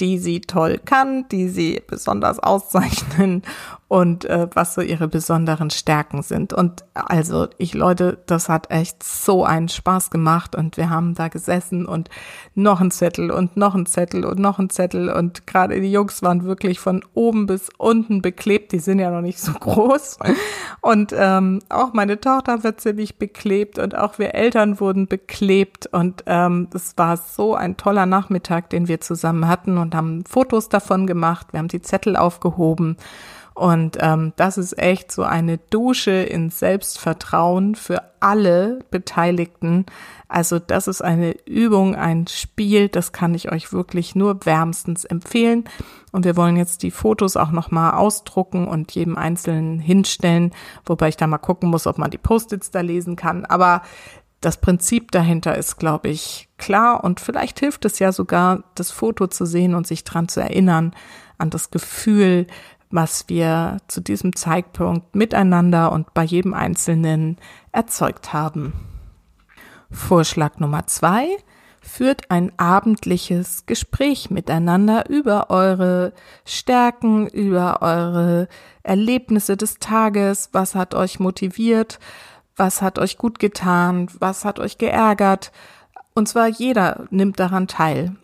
die 0.00 0.18
sie 0.18 0.40
toll 0.40 0.80
kann, 0.84 1.28
die 1.28 1.48
sie 1.48 1.82
besonders 1.86 2.38
auszeichnen 2.38 3.42
und 3.90 4.24
äh, 4.26 4.46
was 4.54 4.74
so 4.74 4.82
ihre 4.82 5.08
besonderen 5.08 5.68
Stärken 5.68 6.22
sind. 6.22 6.52
Und 6.52 6.84
also 6.94 7.48
ich 7.58 7.74
Leute, 7.74 8.18
das 8.26 8.48
hat 8.48 8.70
echt 8.70 9.02
so 9.02 9.44
einen 9.44 9.68
Spaß 9.68 10.10
gemacht 10.10 10.54
und 10.54 10.76
wir 10.76 10.90
haben 10.90 11.16
da 11.16 11.26
gesessen 11.26 11.86
und 11.86 12.08
noch 12.54 12.80
ein 12.80 12.92
Zettel 12.92 13.32
und 13.32 13.56
noch 13.56 13.74
ein 13.74 13.86
Zettel 13.86 14.24
und 14.24 14.38
noch 14.38 14.60
ein 14.60 14.70
Zettel 14.70 15.10
und 15.10 15.48
gerade 15.48 15.80
die 15.80 15.90
Jungs 15.90 16.22
waren 16.22 16.44
wirklich 16.44 16.78
von 16.78 17.04
oben 17.14 17.46
bis 17.46 17.68
unten 17.78 18.22
beklebt. 18.22 18.70
Die 18.70 18.78
sind 18.78 19.00
ja 19.00 19.10
noch 19.10 19.22
nicht 19.22 19.40
so 19.40 19.52
groß 19.58 20.18
und 20.82 21.12
ähm, 21.18 21.58
auch 21.68 21.92
meine 21.92 22.20
Tochter 22.20 22.62
wird 22.62 22.80
ziemlich 22.80 23.18
beklebt 23.18 23.80
und 23.80 23.98
auch 23.98 24.20
wir 24.20 24.36
Eltern 24.36 24.78
wurden 24.78 25.08
beklebt 25.08 25.88
und 25.88 26.22
ähm, 26.26 26.68
das 26.70 26.96
war 26.96 27.16
so 27.16 27.56
ein 27.56 27.76
toller 27.76 28.06
Nachmittag, 28.06 28.70
den 28.70 28.86
wir 28.86 29.00
zusammen 29.00 29.48
hatten 29.48 29.78
und 29.78 29.96
haben 29.96 30.22
Fotos 30.26 30.68
davon 30.68 31.08
gemacht. 31.08 31.48
Wir 31.50 31.58
haben 31.58 31.66
die 31.66 31.82
Zettel 31.82 32.14
aufgehoben 32.14 32.96
und 33.54 33.98
ähm, 34.00 34.32
das 34.36 34.58
ist 34.58 34.78
echt 34.78 35.12
so 35.12 35.22
eine 35.22 35.58
Dusche 35.58 36.12
in 36.12 36.50
Selbstvertrauen 36.50 37.74
für 37.74 38.02
alle 38.20 38.78
Beteiligten. 38.90 39.86
Also 40.28 40.58
das 40.58 40.86
ist 40.88 41.02
eine 41.02 41.32
Übung, 41.46 41.96
ein 41.96 42.26
Spiel, 42.26 42.88
das 42.88 43.12
kann 43.12 43.34
ich 43.34 43.50
euch 43.50 43.72
wirklich 43.72 44.14
nur 44.14 44.46
wärmstens 44.46 45.04
empfehlen. 45.04 45.64
Und 46.12 46.24
wir 46.24 46.36
wollen 46.36 46.56
jetzt 46.56 46.82
die 46.82 46.90
Fotos 46.90 47.36
auch 47.36 47.50
nochmal 47.50 47.92
ausdrucken 47.94 48.68
und 48.68 48.92
jedem 48.92 49.16
Einzelnen 49.16 49.78
hinstellen, 49.78 50.52
wobei 50.84 51.08
ich 51.08 51.16
da 51.16 51.26
mal 51.26 51.38
gucken 51.38 51.70
muss, 51.70 51.86
ob 51.86 51.98
man 51.98 52.10
die 52.10 52.18
Post-its 52.18 52.70
da 52.70 52.80
lesen 52.80 53.16
kann. 53.16 53.44
Aber 53.44 53.82
das 54.40 54.56
Prinzip 54.58 55.10
dahinter 55.10 55.56
ist, 55.58 55.76
glaube 55.76 56.08
ich, 56.08 56.48
klar 56.56 57.04
und 57.04 57.20
vielleicht 57.20 57.60
hilft 57.60 57.84
es 57.84 57.98
ja 57.98 58.10
sogar, 58.12 58.64
das 58.74 58.90
Foto 58.90 59.26
zu 59.26 59.44
sehen 59.44 59.74
und 59.74 59.86
sich 59.86 60.04
dran 60.04 60.28
zu 60.28 60.40
erinnern, 60.40 60.94
an 61.36 61.50
das 61.50 61.70
Gefühl, 61.70 62.46
was 62.90 63.28
wir 63.28 63.78
zu 63.88 64.00
diesem 64.00 64.34
Zeitpunkt 64.34 65.14
miteinander 65.14 65.92
und 65.92 66.12
bei 66.12 66.24
jedem 66.24 66.54
Einzelnen 66.54 67.36
erzeugt 67.72 68.32
haben. 68.32 68.72
Vorschlag 69.90 70.58
Nummer 70.58 70.86
zwei. 70.86 71.26
Führt 71.82 72.30
ein 72.30 72.52
abendliches 72.58 73.64
Gespräch 73.64 74.28
miteinander 74.28 75.08
über 75.08 75.48
eure 75.48 76.12
Stärken, 76.44 77.26
über 77.26 77.80
eure 77.80 78.48
Erlebnisse 78.82 79.56
des 79.56 79.78
Tages, 79.78 80.50
was 80.52 80.74
hat 80.74 80.94
euch 80.94 81.20
motiviert, 81.20 81.98
was 82.54 82.82
hat 82.82 82.98
euch 82.98 83.16
gut 83.16 83.38
getan, 83.38 84.08
was 84.18 84.44
hat 84.44 84.58
euch 84.58 84.76
geärgert. 84.76 85.52
Und 86.12 86.28
zwar 86.28 86.48
jeder 86.48 87.06
nimmt 87.10 87.40
daran 87.40 87.66
teil 87.66 88.14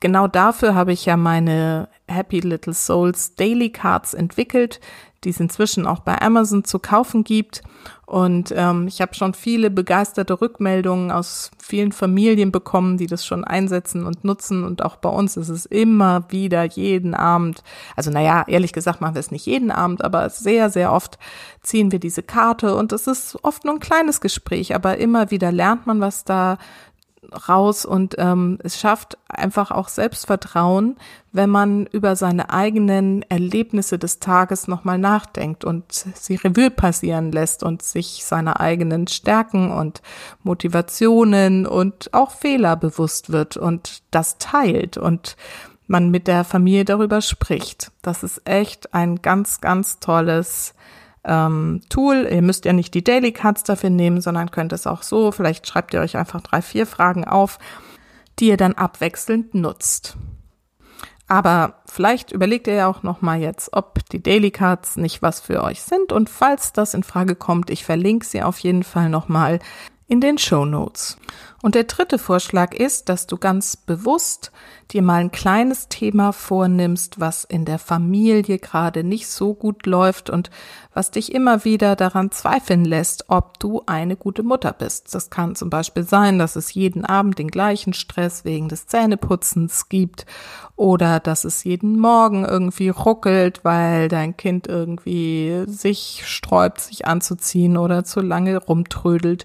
genau 0.00 0.28
dafür 0.28 0.74
habe 0.74 0.92
ich 0.92 1.06
ja 1.06 1.16
meine 1.16 1.88
Happy 2.08 2.40
Little 2.40 2.74
Souls 2.74 3.34
Daily 3.34 3.70
Cards 3.70 4.14
entwickelt, 4.14 4.80
die 5.24 5.30
es 5.30 5.40
inzwischen 5.40 5.86
auch 5.86 6.00
bei 6.00 6.20
Amazon 6.20 6.64
zu 6.64 6.78
kaufen 6.78 7.24
gibt. 7.24 7.62
Und 8.06 8.54
ähm, 8.56 8.86
ich 8.86 9.00
habe 9.00 9.14
schon 9.14 9.34
viele 9.34 9.68
begeisterte 9.68 10.40
Rückmeldungen 10.40 11.10
aus 11.10 11.50
vielen 11.60 11.90
Familien 11.90 12.52
bekommen, 12.52 12.98
die 12.98 13.08
das 13.08 13.26
schon 13.26 13.42
einsetzen 13.42 14.06
und 14.06 14.22
nutzen. 14.22 14.62
Und 14.62 14.84
auch 14.84 14.94
bei 14.96 15.08
uns 15.08 15.36
ist 15.36 15.48
es 15.48 15.66
immer 15.66 16.24
wieder 16.30 16.62
jeden 16.62 17.14
Abend, 17.14 17.64
also 17.96 18.12
naja, 18.12 18.44
ehrlich 18.46 18.72
gesagt 18.72 19.00
machen 19.00 19.16
wir 19.16 19.20
es 19.20 19.32
nicht 19.32 19.46
jeden 19.46 19.72
Abend, 19.72 20.04
aber 20.04 20.30
sehr, 20.30 20.70
sehr 20.70 20.92
oft 20.92 21.18
ziehen 21.62 21.90
wir 21.90 21.98
diese 21.98 22.22
Karte 22.22 22.76
und 22.76 22.92
es 22.92 23.08
ist 23.08 23.36
oft 23.42 23.64
nur 23.64 23.74
ein 23.74 23.80
kleines 23.80 24.20
Gespräch, 24.20 24.76
aber 24.76 24.98
immer 24.98 25.32
wieder 25.32 25.50
lernt 25.50 25.88
man 25.88 26.00
was 26.00 26.22
da 26.22 26.58
raus 27.48 27.84
und 27.84 28.14
ähm, 28.18 28.58
es 28.62 28.78
schafft 28.80 29.18
einfach 29.28 29.70
auch 29.70 29.88
Selbstvertrauen, 29.88 30.96
wenn 31.32 31.50
man 31.50 31.86
über 31.86 32.16
seine 32.16 32.50
eigenen 32.50 33.22
Erlebnisse 33.22 33.98
des 33.98 34.18
Tages 34.18 34.68
nochmal 34.68 34.98
nachdenkt 34.98 35.64
und 35.64 35.84
sie 35.92 36.36
Revue 36.36 36.70
passieren 36.70 37.32
lässt 37.32 37.62
und 37.62 37.82
sich 37.82 38.24
seiner 38.24 38.60
eigenen 38.60 39.06
Stärken 39.06 39.70
und 39.70 40.02
Motivationen 40.42 41.66
und 41.66 42.12
auch 42.12 42.30
Fehler 42.30 42.76
bewusst 42.76 43.30
wird 43.30 43.56
und 43.56 44.02
das 44.10 44.38
teilt 44.38 44.96
und 44.96 45.36
man 45.86 46.10
mit 46.10 46.26
der 46.26 46.44
Familie 46.44 46.84
darüber 46.84 47.20
spricht. 47.20 47.92
Das 48.02 48.22
ist 48.22 48.42
echt 48.44 48.94
ein 48.94 49.22
ganz, 49.22 49.60
ganz 49.60 50.00
tolles 50.00 50.74
ähm, 51.26 51.82
Tool. 51.88 52.26
Ihr 52.30 52.42
müsst 52.42 52.64
ja 52.64 52.72
nicht 52.72 52.94
die 52.94 53.04
Daily 53.04 53.32
Cards 53.32 53.64
dafür 53.64 53.90
nehmen, 53.90 54.20
sondern 54.20 54.50
könnt 54.50 54.72
es 54.72 54.86
auch 54.86 55.02
so. 55.02 55.32
Vielleicht 55.32 55.66
schreibt 55.66 55.92
ihr 55.92 56.00
euch 56.00 56.16
einfach 56.16 56.40
drei, 56.40 56.62
vier 56.62 56.86
Fragen 56.86 57.24
auf, 57.24 57.58
die 58.38 58.48
ihr 58.48 58.56
dann 58.56 58.74
abwechselnd 58.74 59.54
nutzt. 59.54 60.16
Aber 61.28 61.82
vielleicht 61.86 62.30
überlegt 62.30 62.68
ihr 62.68 62.74
ja 62.74 62.86
auch 62.86 63.02
noch 63.02 63.20
mal 63.20 63.40
jetzt, 63.40 63.72
ob 63.72 63.98
die 64.10 64.22
Daily 64.22 64.52
Cards 64.52 64.96
nicht 64.96 65.22
was 65.22 65.40
für 65.40 65.62
euch 65.64 65.82
sind 65.82 66.12
und 66.12 66.30
falls 66.30 66.72
das 66.72 66.94
in 66.94 67.02
Frage 67.02 67.34
kommt, 67.34 67.68
ich 67.68 67.84
verlinke 67.84 68.24
sie 68.24 68.42
auf 68.42 68.58
jeden 68.60 68.84
Fall 68.84 69.08
noch 69.08 69.28
mal 69.28 69.58
in 70.06 70.20
den 70.20 70.38
Show 70.38 70.64
Notes. 70.64 71.18
Und 71.62 71.74
der 71.74 71.84
dritte 71.84 72.18
Vorschlag 72.18 72.74
ist, 72.74 73.08
dass 73.08 73.26
du 73.26 73.38
ganz 73.38 73.76
bewusst 73.76 74.52
dir 74.92 75.02
mal 75.02 75.20
ein 75.20 75.32
kleines 75.32 75.88
Thema 75.88 76.32
vornimmst, 76.32 77.18
was 77.18 77.42
in 77.42 77.64
der 77.64 77.80
Familie 77.80 78.58
gerade 78.58 79.02
nicht 79.02 79.26
so 79.26 79.52
gut 79.54 79.84
läuft 79.86 80.30
und 80.30 80.50
was 80.96 81.10
dich 81.10 81.34
immer 81.34 81.66
wieder 81.66 81.94
daran 81.94 82.30
zweifeln 82.30 82.86
lässt, 82.86 83.26
ob 83.28 83.58
du 83.58 83.82
eine 83.84 84.16
gute 84.16 84.42
Mutter 84.42 84.72
bist. 84.72 85.14
Das 85.14 85.28
kann 85.28 85.54
zum 85.54 85.68
Beispiel 85.68 86.04
sein, 86.04 86.38
dass 86.38 86.56
es 86.56 86.72
jeden 86.72 87.04
Abend 87.04 87.38
den 87.38 87.48
gleichen 87.48 87.92
Stress 87.92 88.46
wegen 88.46 88.70
des 88.70 88.86
Zähneputzens 88.86 89.90
gibt 89.90 90.24
oder 90.74 91.20
dass 91.20 91.44
es 91.44 91.64
jeden 91.64 91.98
Morgen 91.98 92.46
irgendwie 92.46 92.88
ruckelt, 92.88 93.60
weil 93.62 94.08
dein 94.08 94.38
Kind 94.38 94.68
irgendwie 94.68 95.64
sich 95.66 96.22
sträubt, 96.24 96.80
sich 96.80 97.06
anzuziehen 97.06 97.76
oder 97.76 98.04
zu 98.04 98.20
lange 98.22 98.56
rumtrödelt 98.56 99.44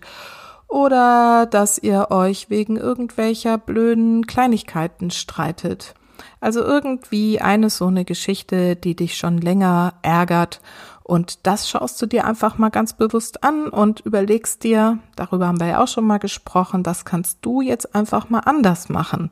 oder 0.70 1.46
dass 1.52 1.78
ihr 1.78 2.12
euch 2.12 2.50
wegen 2.50 2.78
irgendwelcher 2.78 3.58
blöden 3.58 4.26
Kleinigkeiten 4.26 5.12
streitet. 5.12 5.96
Also 6.40 6.62
irgendwie 6.62 7.42
eine 7.42 7.70
so 7.70 7.88
eine 7.88 8.06
Geschichte, 8.06 8.78
die 8.78 8.96
dich 8.96 9.18
schon 9.18 9.38
länger 9.38 9.96
ärgert 10.02 10.62
und 11.04 11.46
das 11.48 11.70
schaust 11.70 12.02
du 12.02 12.06
dir 12.06 12.26
einfach 12.26 12.58
mal 12.58 12.70
ganz 12.70 12.94
bewusst 12.94 13.44
an 13.44 13.68
und 13.68 14.02
überlegst 14.02 14.64
dir, 14.64 15.00
darüber 15.16 15.48
haben 15.48 15.60
wir 15.60 15.68
ja 15.68 15.84
auch 15.84 15.88
schon 15.88 16.06
mal 16.06 16.20
gesprochen, 16.20 16.84
das 16.84 17.06
kannst 17.06 17.40
du 17.42 17.62
jetzt 17.62 17.96
einfach 17.96 18.30
mal 18.30 18.42
anders 18.42 18.90
machen 18.90 19.32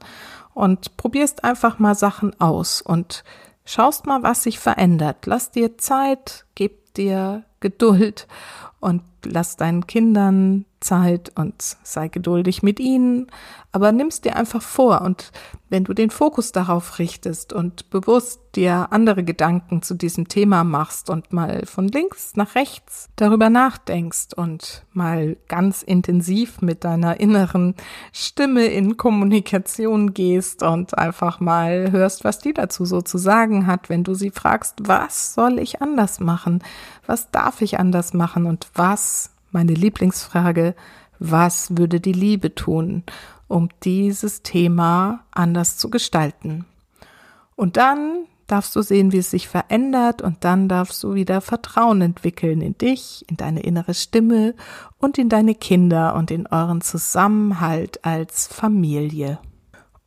und 0.54 0.98
probierst 0.98 1.44
einfach 1.44 1.80
mal 1.80 1.96
Sachen 1.96 2.40
aus 2.40 2.82
und 2.82 3.24
schaust 3.66 4.06
mal, 4.06 4.24
was 4.24 4.44
sich 4.44 4.60
verändert. 4.60 5.26
Lass 5.26 5.52
dir 5.52 5.78
Zeit, 5.78 6.46
gib 6.56 6.94
dir 6.96 7.44
Geduld 7.60 8.28
und 8.80 9.04
lass 9.24 9.58
deinen 9.58 9.88
Kindern 9.88 10.66
Zeit 10.90 11.32
und 11.36 11.78
sei 11.84 12.08
geduldig 12.08 12.64
mit 12.64 12.80
ihnen, 12.80 13.28
aber 13.72 13.92
nimmst 13.92 14.26
dir 14.26 14.36
einfach 14.36 14.62
vor 14.62 15.02
und 15.02 15.32
wenn 15.70 15.84
du 15.84 15.94
den 15.94 16.10
Fokus 16.10 16.52
darauf 16.52 16.98
richtest 16.98 17.54
und 17.54 17.92
bewusst 17.92 18.42
dir 18.56 18.88
andere 18.90 19.24
Gedanken 19.24 19.84
zu 19.84 19.94
diesem 19.94 20.28
Thema 20.28 20.64
machst 20.64 21.12
und 21.12 21.32
mal 21.32 21.68
von 21.68 21.88
links 21.88 22.36
nach 22.36 22.56
rechts 22.56 23.10
darüber 23.18 23.52
nachdenkst 23.52 24.34
und 24.36 24.84
mal 24.94 25.38
ganz 25.48 25.84
intensiv 25.84 26.62
mit 26.62 26.84
deiner 26.84 27.20
inneren 27.20 27.76
Stimme 28.12 28.66
in 28.66 28.98
Kommunikation 28.98 30.16
gehst 30.16 30.64
und 30.64 30.98
einfach 30.98 31.40
mal 31.40 31.92
hörst, 31.92 32.24
was 32.24 32.40
die 32.40 32.54
dazu 32.54 32.86
so 32.86 33.02
zu 33.02 33.20
sagen 33.20 33.68
hat, 33.68 33.90
wenn 33.90 34.04
du 34.04 34.16
sie 34.16 34.32
fragst, 34.32 34.88
was 34.88 35.36
soll 35.36 35.60
ich 35.60 35.84
anders 35.84 36.20
machen? 36.20 36.64
Was 37.06 37.30
darf 37.30 37.62
ich 37.62 37.80
anders 37.80 38.16
machen 38.16 38.48
und 38.48 38.68
was 38.74 39.30
meine 39.52 39.74
Lieblingsfrage, 39.74 40.76
was 41.20 41.78
würde 41.78 42.00
die 42.00 42.14
Liebe 42.14 42.56
tun, 42.56 43.04
um 43.48 43.70
dieses 43.84 44.42
Thema 44.42 45.26
anders 45.32 45.78
zu 45.78 45.90
gestalten? 45.90 46.66
Und 47.56 47.78
dann 47.78 48.26
darfst 48.48 48.76
du 48.76 48.82
sehen, 48.82 49.12
wie 49.12 49.18
es 49.18 49.32
sich 49.32 49.48
verändert 49.48 50.22
und 50.22 50.44
dann 50.44 50.68
darfst 50.68 51.04
du 51.04 51.14
wieder 51.14 51.42
Vertrauen 51.42 52.02
entwickeln 52.02 52.62
in 52.62 52.78
dich, 52.78 53.26
in 53.30 53.38
deine 53.38 53.62
innere 53.62 53.94
Stimme 53.94 54.56
und 54.98 55.18
in 55.18 55.30
deine 55.30 55.56
Kinder 55.56 56.16
und 56.16 56.32
in 56.32 56.48
euren 56.48 56.82
Zusammenhalt 56.82 58.04
als 58.06 58.48
Familie. 58.48 59.40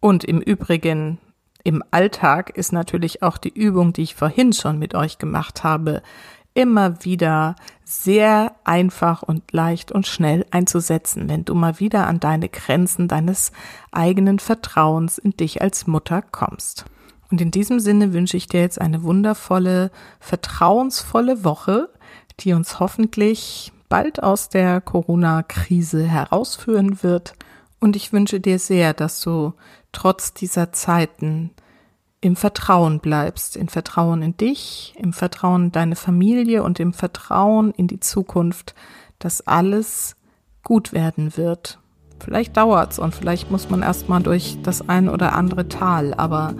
Und 0.01 0.25
im 0.25 0.41
Übrigen, 0.41 1.19
im 1.63 1.85
Alltag 1.91 2.51
ist 2.57 2.73
natürlich 2.73 3.23
auch 3.23 3.39
die 3.39 3.55
Übung, 3.55 3.93
die 3.93 4.03
ich 4.03 4.17
vorhin 4.17 4.53
schon 4.53 4.79
mit 4.79 4.95
euch 4.95 5.19
gemacht 5.19 5.63
habe, 5.63 6.03
immer 6.55 7.05
wieder 7.05 7.57
sehr 7.85 8.53
einfach 8.65 9.23
und 9.23 9.53
leicht 9.53 9.93
und 9.93 10.07
schnell 10.07 10.47
einzusetzen, 10.51 11.29
wenn 11.29 11.45
du 11.45 11.55
mal 11.55 11.79
wieder 11.81 12.07
an 12.07 12.21
deine 12.21 12.49
Grenzen 12.49 13.09
deines 13.09 13.53
eigenen 13.91 14.39
Vertrauens 14.39 15.19
in 15.19 15.33
dich 15.33 15.63
als 15.63 15.87
Mutter 15.87 16.23
kommst. 16.23 16.85
Und 17.31 17.41
in 17.41 17.51
diesem 17.51 17.81
Sinne 17.81 18.13
wünsche 18.13 18.37
ich 18.37 18.47
dir 18.47 18.61
jetzt 18.61 18.81
eine 18.81 19.03
wundervolle, 19.03 19.91
vertrauensvolle 20.21 21.45
Woche, 21.45 21.89
die 22.41 22.53
uns 22.53 22.79
hoffentlich 22.79 23.73
bald 23.89 24.23
aus 24.23 24.49
der 24.49 24.81
Corona-Krise 24.81 26.05
herausführen 26.05 27.03
wird. 27.03 27.35
Und 27.81 27.97
ich 27.97 28.13
wünsche 28.13 28.41
dir 28.41 28.59
sehr, 28.59 28.95
dass 28.95 29.21
du 29.21 29.55
trotz 29.93 30.35
dieser 30.35 30.73
Zeiten 30.73 31.51
im 32.23 32.37
Vertrauen 32.37 33.01
bleibst, 33.01 33.57
im 33.57 33.69
Vertrauen 33.69 34.23
in 34.23 34.37
dich, 34.37 34.95
im 34.97 35.13
Vertrauen 35.13 35.65
in 35.65 35.73
deine 35.73 35.97
Familie 35.97 36.63
und 36.63 36.79
im 36.81 36.95
Vertrauen 36.95 37.73
in 37.73 37.89
die 37.89 38.01
Zukunft, 38.01 38.75
dass 39.19 39.47
alles 39.47 40.15
gut 40.63 40.93
werden 40.93 41.37
wird. 41.37 41.81
Vielleicht 42.21 42.57
dauert's 42.57 43.01
und 43.01 43.13
vielleicht 43.13 43.51
muss 43.51 43.69
man 43.69 43.83
erstmal 43.83 44.23
durch 44.23 44.57
das 44.63 44.89
ein 44.89 45.09
oder 45.09 45.35
andere 45.35 45.69
Tal, 45.69 46.15
aber 46.15 46.55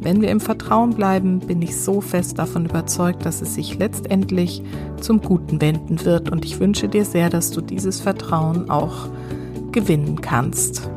wenn 0.00 0.22
wir 0.22 0.30
im 0.30 0.40
Vertrauen 0.40 0.94
bleiben, 0.94 1.40
bin 1.40 1.60
ich 1.60 1.76
so 1.76 2.00
fest 2.00 2.38
davon 2.38 2.64
überzeugt, 2.64 3.26
dass 3.26 3.42
es 3.42 3.54
sich 3.54 3.78
letztendlich 3.78 4.62
zum 4.98 5.20
Guten 5.20 5.60
wenden 5.60 6.06
wird 6.06 6.30
und 6.30 6.46
ich 6.46 6.58
wünsche 6.58 6.88
dir 6.88 7.04
sehr, 7.04 7.28
dass 7.28 7.50
du 7.50 7.60
dieses 7.60 8.00
Vertrauen 8.00 8.70
auch 8.70 9.10
gewinnen 9.72 10.22
kannst. 10.22 10.90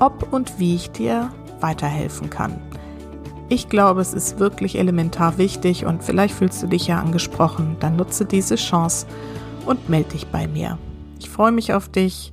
ob 0.01 0.33
und 0.33 0.59
wie 0.59 0.75
ich 0.75 0.90
dir 0.90 1.31
weiterhelfen 1.61 2.31
kann. 2.31 2.59
Ich 3.48 3.68
glaube, 3.68 4.00
es 4.00 4.12
ist 4.12 4.40
wirklich 4.40 4.76
elementar 4.76 5.38
wichtig 5.38 5.85
und 5.85 6.02
vielleicht 6.02 6.35
fühlst 6.35 6.62
du 6.62 6.66
dich 6.66 6.88
ja 6.88 6.98
angesprochen. 6.98 7.76
Dann 7.78 7.96
nutze 7.96 8.24
diese 8.24 8.56
Chance 8.56 9.06
und 9.66 9.88
melde 9.88 10.11
dich 10.11 10.26
bei 10.26 10.48
mir. 10.48 10.78
Ich 11.20 11.30
freue 11.30 11.52
mich 11.52 11.72
auf 11.72 11.88
dich 11.88 12.32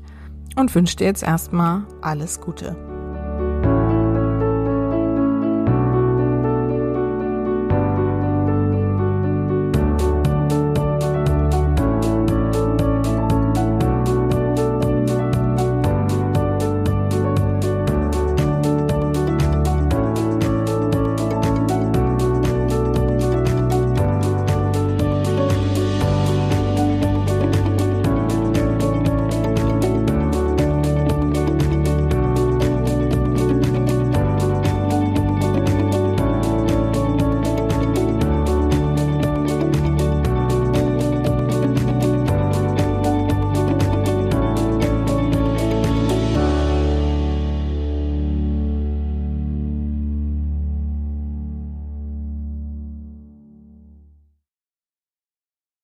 und 0.55 0.73
wünsche 0.73 0.95
dir 0.97 1.05
jetzt 1.05 1.23
erstmal 1.23 1.83
alles 2.01 2.41
Gute. 2.41 2.92